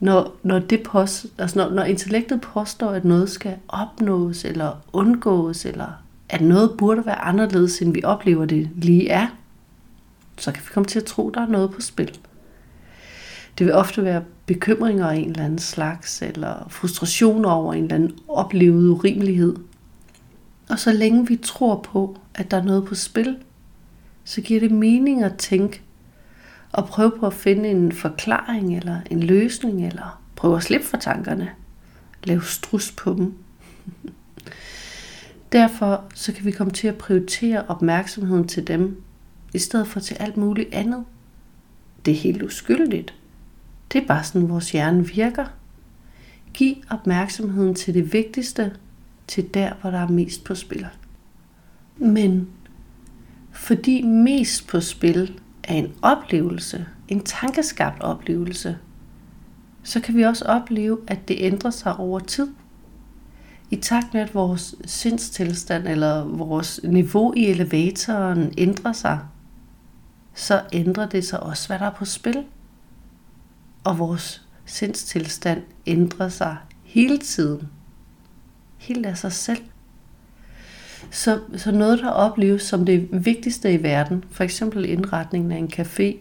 Når, 0.00 0.36
når, 0.42 0.58
det 0.58 0.82
post, 0.82 1.26
altså 1.38 1.58
når, 1.58 1.70
når 1.70 1.84
intellektet 1.84 2.40
påstår, 2.40 2.90
at 2.90 3.04
noget 3.04 3.30
skal 3.30 3.56
opnås 3.68 4.44
eller 4.44 4.72
undgås, 4.92 5.64
eller 5.64 5.86
at 6.28 6.40
noget 6.40 6.74
burde 6.78 7.06
være 7.06 7.20
anderledes, 7.20 7.82
end 7.82 7.94
vi 7.94 8.04
oplever 8.04 8.44
det 8.44 8.70
lige 8.76 9.08
er, 9.08 9.26
så 10.38 10.52
kan 10.52 10.62
vi 10.62 10.68
komme 10.72 10.86
til 10.86 11.00
at 11.00 11.04
tro, 11.06 11.30
der 11.30 11.40
er 11.40 11.48
noget 11.48 11.70
på 11.70 11.80
spil. 11.80 12.18
Det 13.58 13.66
vil 13.66 13.74
ofte 13.74 14.04
være 14.04 14.22
bekymringer 14.46 15.08
af 15.08 15.16
en 15.16 15.30
eller 15.30 15.44
anden 15.44 15.58
slags, 15.58 16.22
eller 16.22 16.66
frustration 16.70 17.44
over 17.44 17.74
en 17.74 17.82
eller 17.82 17.94
anden 17.94 18.18
oplevet 18.28 18.88
urimelighed. 18.88 19.56
Og 20.68 20.78
så 20.78 20.92
længe 20.92 21.26
vi 21.26 21.36
tror 21.36 21.80
på, 21.92 22.18
at 22.34 22.50
der 22.50 22.56
er 22.56 22.64
noget 22.64 22.84
på 22.84 22.94
spil, 22.94 23.36
så 24.30 24.40
giver 24.40 24.60
det 24.60 24.70
mening 24.70 25.22
at 25.22 25.36
tænke 25.36 25.82
og 26.72 26.86
prøve 26.86 27.12
på 27.20 27.26
at 27.26 27.34
finde 27.34 27.68
en 27.68 27.92
forklaring 27.92 28.76
eller 28.76 29.00
en 29.10 29.22
løsning, 29.22 29.86
eller 29.86 30.22
prøve 30.36 30.56
at 30.56 30.62
slippe 30.62 30.86
for 30.86 30.96
tankerne. 30.96 31.50
Lave 32.24 32.42
strus 32.44 32.92
på 32.92 33.14
dem. 33.14 33.34
Derfor 35.52 36.04
så 36.14 36.32
kan 36.32 36.44
vi 36.44 36.50
komme 36.50 36.72
til 36.72 36.88
at 36.88 36.98
prioritere 36.98 37.64
opmærksomheden 37.68 38.48
til 38.48 38.66
dem, 38.66 39.02
i 39.54 39.58
stedet 39.58 39.88
for 39.88 40.00
til 40.00 40.14
alt 40.14 40.36
muligt 40.36 40.74
andet. 40.74 41.04
Det 42.04 42.12
er 42.12 42.18
helt 42.18 42.42
uskyldigt. 42.42 43.14
Det 43.92 44.02
er 44.02 44.06
bare 44.06 44.24
sådan, 44.24 44.48
vores 44.48 44.72
hjerne 44.72 45.06
virker. 45.06 45.46
Giv 46.54 46.76
opmærksomheden 46.90 47.74
til 47.74 47.94
det 47.94 48.12
vigtigste, 48.12 48.76
til 49.26 49.54
der, 49.54 49.72
hvor 49.80 49.90
der 49.90 49.98
er 49.98 50.08
mest 50.08 50.44
på 50.44 50.54
spil. 50.54 50.86
Men 51.96 52.48
fordi 53.60 54.02
mest 54.02 54.66
på 54.68 54.80
spil 54.80 55.40
er 55.64 55.74
en 55.74 55.92
oplevelse, 56.02 56.86
en 57.08 57.20
tankeskabt 57.24 58.02
oplevelse, 58.02 58.78
så 59.82 60.00
kan 60.00 60.16
vi 60.16 60.22
også 60.22 60.44
opleve, 60.44 60.98
at 61.06 61.28
det 61.28 61.36
ændrer 61.40 61.70
sig 61.70 61.96
over 61.96 62.18
tid. 62.18 62.48
I 63.70 63.76
takt 63.76 64.14
med, 64.14 64.20
at 64.20 64.34
vores 64.34 64.74
sindstilstand 64.84 65.88
eller 65.88 66.24
vores 66.24 66.80
niveau 66.84 67.34
i 67.36 67.44
elevatoren 67.46 68.54
ændrer 68.58 68.92
sig, 68.92 69.18
så 70.34 70.62
ændrer 70.72 71.08
det 71.08 71.24
sig 71.24 71.40
også, 71.40 71.68
hvad 71.68 71.78
der 71.78 71.86
er 71.86 71.94
på 71.94 72.04
spil. 72.04 72.44
Og 73.84 73.98
vores 73.98 74.46
sindstilstand 74.64 75.62
ændrer 75.86 76.28
sig 76.28 76.56
hele 76.82 77.18
tiden. 77.18 77.68
Helt 78.76 79.06
af 79.06 79.18
sig 79.18 79.32
selv. 79.32 79.62
Så, 81.10 81.38
så 81.56 81.72
noget, 81.72 81.98
der 81.98 82.08
opleves 82.08 82.62
som 82.62 82.84
det 82.84 83.08
vigtigste 83.12 83.72
i 83.72 83.82
verden, 83.82 84.24
for 84.30 84.44
eksempel 84.44 84.84
indretningen 84.84 85.52
af 85.52 85.58
en 85.58 85.70
café, 85.72 86.16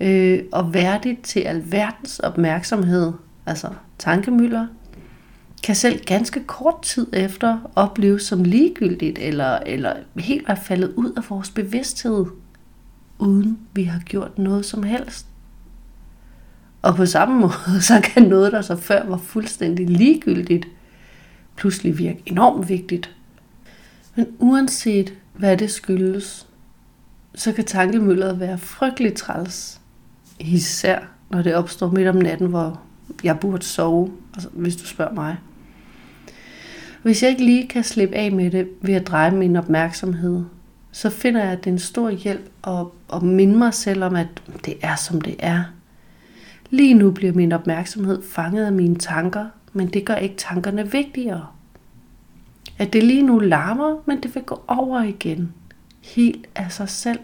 øh, 0.00 0.42
og 0.52 0.74
værdigt 0.74 1.22
til 1.22 1.40
alverdens 1.40 2.18
opmærksomhed, 2.18 3.12
altså 3.46 3.68
tankemøller, 3.98 4.66
kan 5.64 5.74
selv 5.74 6.04
ganske 6.04 6.44
kort 6.44 6.82
tid 6.82 7.06
efter 7.12 7.70
opleves 7.74 8.22
som 8.22 8.44
ligegyldigt, 8.44 9.18
eller, 9.18 9.58
eller 9.58 9.92
helt 10.16 10.48
er 10.48 10.54
faldet 10.54 10.92
ud 10.96 11.12
af 11.16 11.22
vores 11.30 11.50
bevidsthed, 11.50 12.26
uden 13.18 13.58
vi 13.72 13.82
har 13.82 14.00
gjort 14.00 14.38
noget 14.38 14.64
som 14.64 14.82
helst. 14.82 15.26
Og 16.82 16.94
på 16.94 17.06
samme 17.06 17.40
måde, 17.40 17.82
så 17.90 18.00
kan 18.04 18.22
noget, 18.22 18.52
der 18.52 18.62
så 18.62 18.76
før 18.76 19.06
var 19.06 19.16
fuldstændig 19.16 19.90
ligegyldigt, 19.90 20.66
pludselig 21.56 21.98
virke 21.98 22.22
enormt 22.26 22.68
vigtigt. 22.68 23.10
Men 24.14 24.26
uanset 24.38 25.14
hvad 25.32 25.56
det 25.56 25.70
skyldes, 25.70 26.46
så 27.34 27.52
kan 27.52 27.64
tankemølleret 27.64 28.40
være 28.40 28.58
frygtelig 28.58 29.14
træls. 29.14 29.80
Især 30.40 30.98
når 31.30 31.42
det 31.42 31.54
opstår 31.54 31.90
midt 31.90 32.08
om 32.08 32.16
natten, 32.16 32.46
hvor 32.46 32.80
jeg 33.24 33.40
burde 33.40 33.64
sove, 33.64 34.12
altså, 34.34 34.48
hvis 34.52 34.76
du 34.76 34.86
spørger 34.86 35.14
mig. 35.14 35.36
Hvis 37.02 37.22
jeg 37.22 37.30
ikke 37.30 37.44
lige 37.44 37.68
kan 37.68 37.84
slippe 37.84 38.14
af 38.14 38.32
med 38.32 38.50
det 38.50 38.68
ved 38.80 38.94
at 38.94 39.06
dreje 39.06 39.30
min 39.30 39.56
opmærksomhed, 39.56 40.44
så 40.92 41.10
finder 41.10 41.42
jeg, 41.42 41.52
at 41.52 41.64
det 41.64 41.70
er 41.70 41.74
en 41.74 41.78
stor 41.78 42.10
hjælp 42.10 42.50
at, 42.66 42.86
at 43.14 43.22
minde 43.22 43.58
mig 43.58 43.74
selv 43.74 44.04
om, 44.04 44.16
at 44.16 44.26
det 44.64 44.74
er 44.82 44.96
som 44.96 45.20
det 45.20 45.36
er. 45.38 45.62
Lige 46.70 46.94
nu 46.94 47.10
bliver 47.10 47.32
min 47.32 47.52
opmærksomhed 47.52 48.22
fanget 48.22 48.66
af 48.66 48.72
mine 48.72 48.96
tanker, 48.96 49.46
men 49.72 49.88
det 49.88 50.04
gør 50.04 50.14
ikke 50.14 50.36
tankerne 50.36 50.90
vigtigere. 50.90 51.46
At 52.78 52.92
det 52.92 53.02
lige 53.02 53.22
nu 53.22 53.38
larmer, 53.38 54.02
men 54.06 54.22
det 54.22 54.34
vil 54.34 54.42
gå 54.42 54.64
over 54.66 55.02
igen. 55.02 55.52
Helt 56.00 56.46
af 56.54 56.72
sig 56.72 56.88
selv. 56.88 57.18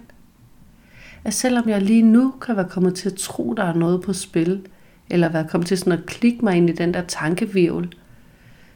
At 1.24 1.34
selvom 1.34 1.68
jeg 1.68 1.82
lige 1.82 2.02
nu 2.02 2.30
kan 2.30 2.56
være 2.56 2.68
kommet 2.68 2.94
til 2.94 3.10
at 3.10 3.16
tro, 3.16 3.54
der 3.54 3.64
er 3.64 3.74
noget 3.74 4.02
på 4.02 4.12
spil, 4.12 4.66
eller 5.10 5.28
være 5.28 5.48
kommet 5.48 5.68
til 5.68 5.78
sådan 5.78 5.92
at 5.92 6.06
klikke 6.06 6.44
mig 6.44 6.56
ind 6.56 6.70
i 6.70 6.72
den 6.72 6.94
der 6.94 7.02
tankevirvel, 7.02 7.94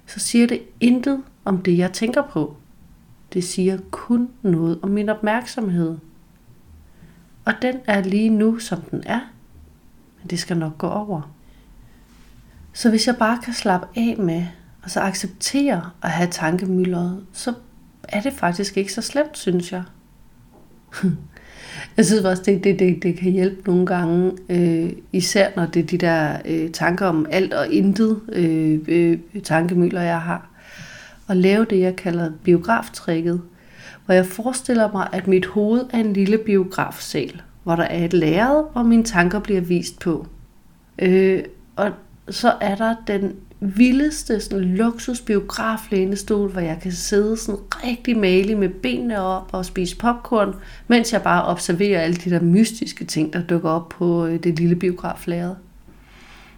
så 0.06 0.20
siger 0.20 0.46
det 0.46 0.62
intet 0.80 1.22
om 1.44 1.62
det, 1.62 1.78
jeg 1.78 1.92
tænker 1.92 2.22
på. 2.22 2.56
Det 3.32 3.44
siger 3.44 3.78
kun 3.90 4.28
noget 4.42 4.78
om 4.82 4.90
min 4.90 5.08
opmærksomhed. 5.08 5.98
Og 7.44 7.52
den 7.62 7.76
er 7.87 8.02
lige 8.02 8.30
nu, 8.30 8.58
som 8.58 8.80
den 8.80 9.02
er. 9.06 9.20
Men 10.20 10.30
det 10.30 10.38
skal 10.38 10.56
nok 10.56 10.78
gå 10.78 10.88
over. 10.88 11.34
Så 12.72 12.90
hvis 12.90 13.06
jeg 13.06 13.16
bare 13.16 13.38
kan 13.44 13.54
slappe 13.54 13.87
af 13.96 14.16
med, 14.18 14.46
og 14.84 14.90
så 14.90 15.00
acceptere 15.00 15.90
at 16.02 16.10
have 16.10 16.28
tankemyldret, 16.30 17.24
så 17.32 17.52
er 18.08 18.20
det 18.20 18.32
faktisk 18.32 18.76
ikke 18.76 18.92
så 18.92 19.02
slemt, 19.02 19.38
synes 19.38 19.72
jeg. 19.72 19.82
jeg 21.96 22.06
synes 22.06 22.24
også, 22.24 22.42
det, 22.46 22.64
det, 22.64 22.78
det, 22.78 23.02
det 23.02 23.16
kan 23.16 23.32
hjælpe 23.32 23.62
nogle 23.66 23.86
gange, 23.86 24.32
øh, 24.48 24.92
især 25.12 25.48
når 25.56 25.66
det 25.66 25.82
er 25.82 25.86
de 25.86 25.98
der 25.98 26.38
øh, 26.44 26.70
tanker 26.70 27.06
om 27.06 27.26
alt 27.30 27.54
og 27.54 27.68
intet 27.68 28.20
øh, 28.32 28.80
øh, 28.88 29.18
tankemøller, 29.44 30.00
jeg 30.00 30.20
har. 30.20 30.48
At 31.28 31.36
lave 31.36 31.66
det, 31.70 31.80
jeg 31.80 31.96
kalder 31.96 32.30
biograftrækket, 32.44 33.40
hvor 34.04 34.14
jeg 34.14 34.26
forestiller 34.26 34.92
mig, 34.92 35.08
at 35.12 35.26
mit 35.26 35.46
hoved 35.46 35.84
er 35.90 35.98
en 35.98 36.12
lille 36.12 36.38
biografsal, 36.38 37.42
hvor 37.62 37.76
der 37.76 37.84
er 37.84 38.04
et 38.04 38.12
lærred, 38.12 38.64
hvor 38.72 38.82
mine 38.82 39.04
tanker 39.04 39.38
bliver 39.38 39.60
vist 39.60 39.98
på. 39.98 40.26
Øh, 40.98 41.44
og 41.76 41.90
så 42.30 42.52
er 42.60 42.74
der 42.74 42.94
den 43.06 43.32
vildeste 43.64 44.40
sådan 44.40 44.64
luksus 44.64 45.20
biograflænestol, 45.20 46.50
hvor 46.50 46.61
jeg 46.61 46.79
kan 46.83 46.92
sidde 46.92 47.37
sådan 47.37 47.61
rigtig 47.72 48.18
malig 48.18 48.59
med 48.59 48.68
benene 48.68 49.20
op 49.20 49.48
og 49.53 49.64
spise 49.64 49.96
popcorn, 49.96 50.55
mens 50.88 51.12
jeg 51.12 51.22
bare 51.22 51.44
observerer 51.44 52.00
alle 52.00 52.16
de 52.16 52.31
der 52.31 52.40
mystiske 52.40 53.05
ting, 53.05 53.33
der 53.33 53.42
dukker 53.42 53.70
op 53.70 53.88
på 53.88 54.27
øh, 54.27 54.42
det 54.42 54.59
lille 54.59 54.77
biograflærred. 54.77 55.55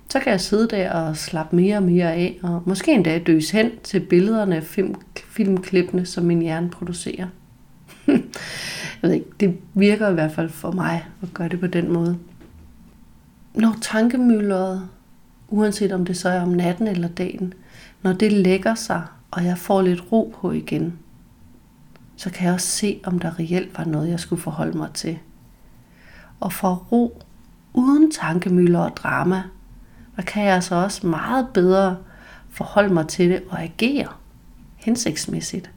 Så 0.08 0.20
kan 0.20 0.32
jeg 0.32 0.40
sidde 0.40 0.68
der 0.68 0.92
og 0.92 1.16
slappe 1.16 1.56
mere 1.56 1.76
og 1.76 1.82
mere 1.82 2.12
af, 2.12 2.38
og 2.42 2.62
måske 2.66 2.92
endda 2.92 3.18
døse 3.18 3.56
hen 3.56 3.70
til 3.82 4.00
billederne 4.00 4.56
af 4.56 4.62
film, 4.62 4.94
filmklippene, 5.26 6.06
som 6.06 6.24
min 6.24 6.42
hjerne 6.42 6.70
producerer. 6.70 7.26
jeg 8.08 9.02
ved 9.02 9.12
ikke, 9.12 9.26
det 9.40 9.56
virker 9.74 10.10
i 10.10 10.14
hvert 10.14 10.32
fald 10.32 10.48
for 10.48 10.72
mig 10.72 11.06
at 11.22 11.28
gøre 11.34 11.48
det 11.48 11.60
på 11.60 11.66
den 11.66 11.92
måde. 11.92 12.18
Når 13.54 13.76
tankemylderet 13.80 14.88
uanset 15.48 15.92
om 15.92 16.04
det 16.04 16.16
så 16.16 16.28
er 16.28 16.40
om 16.40 16.48
natten 16.48 16.86
eller 16.86 17.08
dagen, 17.08 17.54
når 18.02 18.12
det 18.12 18.32
lægger 18.32 18.74
sig, 18.74 19.02
og 19.30 19.44
jeg 19.44 19.58
får 19.58 19.82
lidt 19.82 20.12
ro 20.12 20.34
på 20.40 20.52
igen, 20.52 20.98
så 22.16 22.30
kan 22.30 22.46
jeg 22.46 22.54
også 22.54 22.66
se, 22.66 23.00
om 23.04 23.18
der 23.18 23.38
reelt 23.38 23.78
var 23.78 23.84
noget, 23.84 24.08
jeg 24.08 24.20
skulle 24.20 24.42
forholde 24.42 24.78
mig 24.78 24.90
til. 24.94 25.18
Og 26.40 26.52
for 26.52 26.74
ro, 26.74 27.22
uden 27.74 28.10
tankemøller 28.10 28.78
og 28.80 28.96
drama, 28.96 29.42
der 30.16 30.22
kan 30.22 30.44
jeg 30.44 30.54
altså 30.54 30.74
også 30.74 31.06
meget 31.06 31.48
bedre 31.54 31.96
forholde 32.50 32.94
mig 32.94 33.08
til 33.08 33.30
det 33.30 33.42
og 33.48 33.62
agere 33.62 34.08
hensigtsmæssigt. 34.76 35.70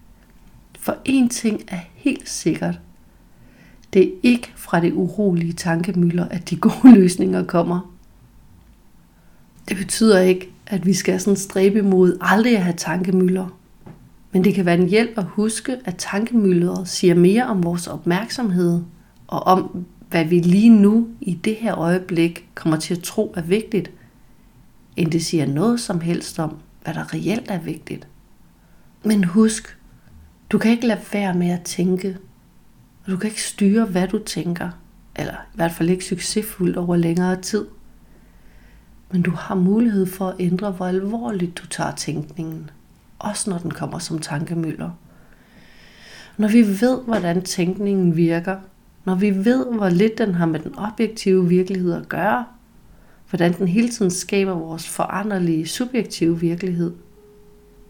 For 0.80 0.98
en 1.06 1.30
ting 1.30 1.62
er 1.68 1.80
helt 1.94 2.30
sikkert. 2.30 2.80
Det 3.94 4.08
er 4.08 4.12
ikke 4.24 4.54
fra 4.56 4.80
det 4.80 4.94
urolige 4.94 5.54
tankemøller, 5.54 6.28
at 6.28 6.50
de 6.50 6.56
gode 6.56 6.96
løsninger 6.96 7.44
kommer. 7.44 7.94
Det 9.70 9.78
betyder 9.78 10.20
ikke, 10.20 10.50
at 10.68 10.86
vi 10.86 10.94
skal 10.94 11.20
sådan 11.20 11.38
stræbe 11.38 11.80
imod 11.80 12.18
aldrig 12.22 12.58
at 12.58 12.64
have 12.64 12.76
tankemøller. 12.78 13.60
Men 14.32 14.44
det 14.44 14.54
kan 14.54 14.66
være 14.66 14.78
en 14.78 14.90
hjælp 14.90 15.18
at 15.18 15.24
huske, 15.24 15.78
at 15.86 15.96
tankemølleret 15.98 16.88
siger 16.88 17.16
mere 17.16 17.48
om 17.48 17.64
vores 17.64 17.88
opmærksomhed 17.88 18.82
og 19.28 19.40
om, 19.40 19.86
hvad 20.10 20.26
vi 20.26 20.40
lige 20.40 20.70
nu 20.70 21.08
i 21.22 21.34
det 21.34 21.56
her 21.56 21.78
øjeblik 21.78 22.50
kommer 22.56 22.78
til 22.78 22.96
at 22.96 23.04
tro 23.04 23.34
er 23.38 23.42
vigtigt, 23.42 23.92
end 24.96 25.12
det 25.12 25.26
siger 25.26 25.46
noget 25.46 25.80
som 25.80 26.02
helst 26.02 26.40
om, 26.40 26.58
hvad 26.84 26.94
der 26.94 27.14
reelt 27.14 27.52
er 27.52 27.60
vigtigt. 27.60 28.08
Men 29.04 29.24
husk, 29.24 29.78
du 30.52 30.58
kan 30.58 30.72
ikke 30.72 30.88
lade 30.88 31.00
være 31.14 31.34
med 31.34 31.50
at 31.50 31.62
tænke, 31.62 32.18
og 33.06 33.12
du 33.12 33.18
kan 33.18 33.30
ikke 33.30 33.44
styre, 33.44 33.86
hvad 33.86 34.08
du 34.08 34.20
tænker, 34.26 34.70
eller 35.16 35.34
i 35.34 35.56
hvert 35.56 35.72
fald 35.72 35.90
ikke 35.90 36.06
succesfuldt 36.06 36.78
over 36.78 36.96
længere 36.96 37.42
tid– 37.42 37.66
men 39.12 39.22
du 39.22 39.32
har 39.32 39.56
mulighed 39.56 40.06
for 40.06 40.28
at 40.28 40.36
ændre, 40.40 40.72
hvor 40.72 40.86
alvorligt 40.86 41.58
du 41.58 41.68
tager 41.68 41.96
tænkningen. 41.96 42.70
Også 43.20 43.50
når 43.50 43.58
den 43.58 43.72
kommer 43.72 44.00
som 44.00 44.20
tankemøller. 44.20 44.90
Når 46.38 46.48
vi 46.48 46.82
ved, 46.82 47.02
hvordan 47.06 47.42
tænkningen 47.42 48.16
virker, 48.16 48.58
når 49.06 49.16
vi 49.16 49.46
ved, 49.46 49.66
hvor 49.66 49.90
lidt 49.90 50.18
den 50.18 50.36
har 50.36 50.46
med 50.46 50.60
den 50.60 50.76
objektive 50.78 51.50
virkelighed 51.50 51.94
at 51.94 52.10
gøre, 52.10 52.46
hvordan 53.30 53.54
den 53.58 53.68
hele 53.68 53.90
tiden 53.90 54.12
skaber 54.12 54.54
vores 54.54 54.88
foranderlige 54.88 55.68
subjektive 55.68 56.40
virkelighed, 56.40 56.94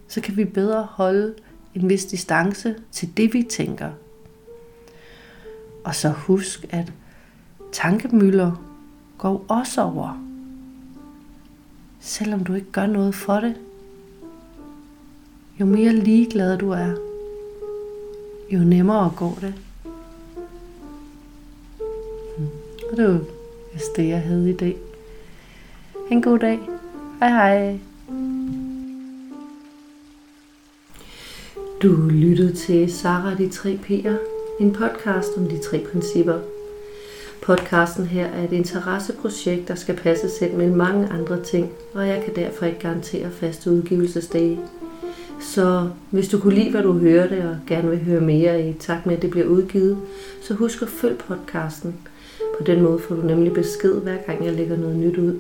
så 0.08 0.22
kan 0.22 0.38
vi 0.38 0.46
bedre 0.46 0.88
holde 0.90 1.34
en 1.76 1.90
vis 1.90 2.06
distance 2.06 2.76
til 2.92 3.18
det, 3.18 3.34
vi 3.34 3.44
tænker. 3.50 3.90
Og 5.84 5.96
så 5.96 6.10
husk, 6.10 6.66
at 6.70 6.94
tankemøller 7.72 8.64
går 9.18 9.46
også 9.48 9.82
over 9.82 10.29
selvom 12.00 12.44
du 12.44 12.54
ikke 12.54 12.72
gør 12.72 12.86
noget 12.86 13.16
for 13.16 13.40
det. 13.40 13.56
Jo 15.60 15.66
mere 15.66 15.94
ligeglad 15.94 16.58
du 16.58 16.72
er, 16.72 16.92
jo 18.52 18.60
nemmere 18.60 19.14
går 19.18 19.38
det. 19.42 19.54
Og 22.92 22.98
det 22.98 23.08
var 23.08 23.20
altså 23.74 23.90
det, 23.96 24.08
jeg 24.08 24.22
havde 24.22 24.50
i 24.50 24.54
dag. 24.54 24.78
En 26.12 26.22
god 26.22 26.40
dag. 26.40 26.60
Hej 27.20 27.30
hej. 27.30 27.80
Du 31.82 32.10
lyttede 32.10 32.56
til 32.56 32.94
Sara 32.94 33.36
de 33.36 33.50
tre 33.50 33.80
P'er, 33.84 34.18
en 34.60 34.74
podcast 34.74 35.38
om 35.38 35.48
de 35.48 35.60
tre 35.60 35.86
principper. 35.92 36.40
Podcasten 37.50 38.06
her 38.06 38.26
er 38.26 38.44
et 38.44 38.52
interesseprojekt, 38.54 39.68
der 39.68 39.76
skal 39.76 39.96
passe 39.96 40.30
selv 40.30 40.54
med 40.54 40.70
mange 40.70 41.08
andre 41.08 41.44
ting, 41.44 41.72
og 41.94 42.08
jeg 42.08 42.22
kan 42.26 42.36
derfor 42.36 42.66
ikke 42.66 42.80
garantere 42.80 43.32
faste 43.32 43.72
udgivelsesdage. 43.72 44.60
Så 45.42 45.90
hvis 46.12 46.28
du 46.28 46.40
kunne 46.40 46.54
lide, 46.54 46.72
hvad 46.72 46.84
du 46.84 46.94
hørte, 46.94 47.50
og 47.50 47.58
gerne 47.68 47.90
vil 47.90 48.04
høre 48.04 48.22
mere 48.22 48.70
i 48.70 48.74
takt 48.74 49.06
med, 49.06 49.16
at 49.16 49.22
det 49.22 49.30
bliver 49.30 49.48
udgivet, 49.48 49.98
så 50.42 50.54
husk 50.54 50.82
at 50.82 50.88
følge 50.88 51.16
podcasten. 51.16 51.96
På 52.58 52.64
den 52.64 52.82
måde 52.82 53.00
får 53.00 53.16
du 53.16 53.22
nemlig 53.22 53.54
besked, 53.54 53.94
hver 53.94 54.18
gang 54.18 54.46
jeg 54.46 54.54
lægger 54.54 54.78
noget 54.78 54.96
nyt 54.96 55.18
ud. 55.18 55.40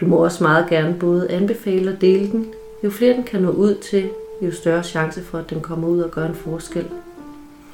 Du 0.00 0.06
må 0.06 0.16
også 0.16 0.42
meget 0.42 0.68
gerne 0.68 0.96
både 1.00 1.30
anbefale 1.30 1.90
og 1.92 2.00
dele 2.00 2.32
den. 2.32 2.46
Jo 2.84 2.90
flere 2.90 3.14
den 3.16 3.24
kan 3.24 3.42
nå 3.42 3.50
ud 3.50 3.74
til, 3.74 4.08
jo 4.42 4.52
større 4.52 4.82
chance 4.82 5.22
for, 5.22 5.38
at 5.38 5.50
den 5.50 5.60
kommer 5.60 5.88
ud 5.88 6.00
og 6.00 6.10
gør 6.10 6.26
en 6.26 6.34
forskel. 6.34 6.86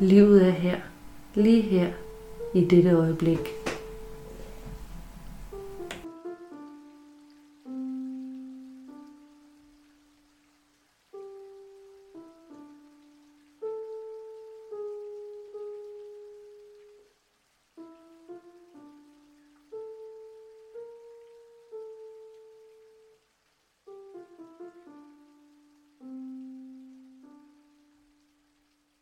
livet 0.00 0.46
er 0.46 0.50
her, 0.50 0.76
lige 1.34 1.62
her, 1.62 1.86
i 2.54 2.64
dette 2.64 2.90
øjeblik. 2.90 3.55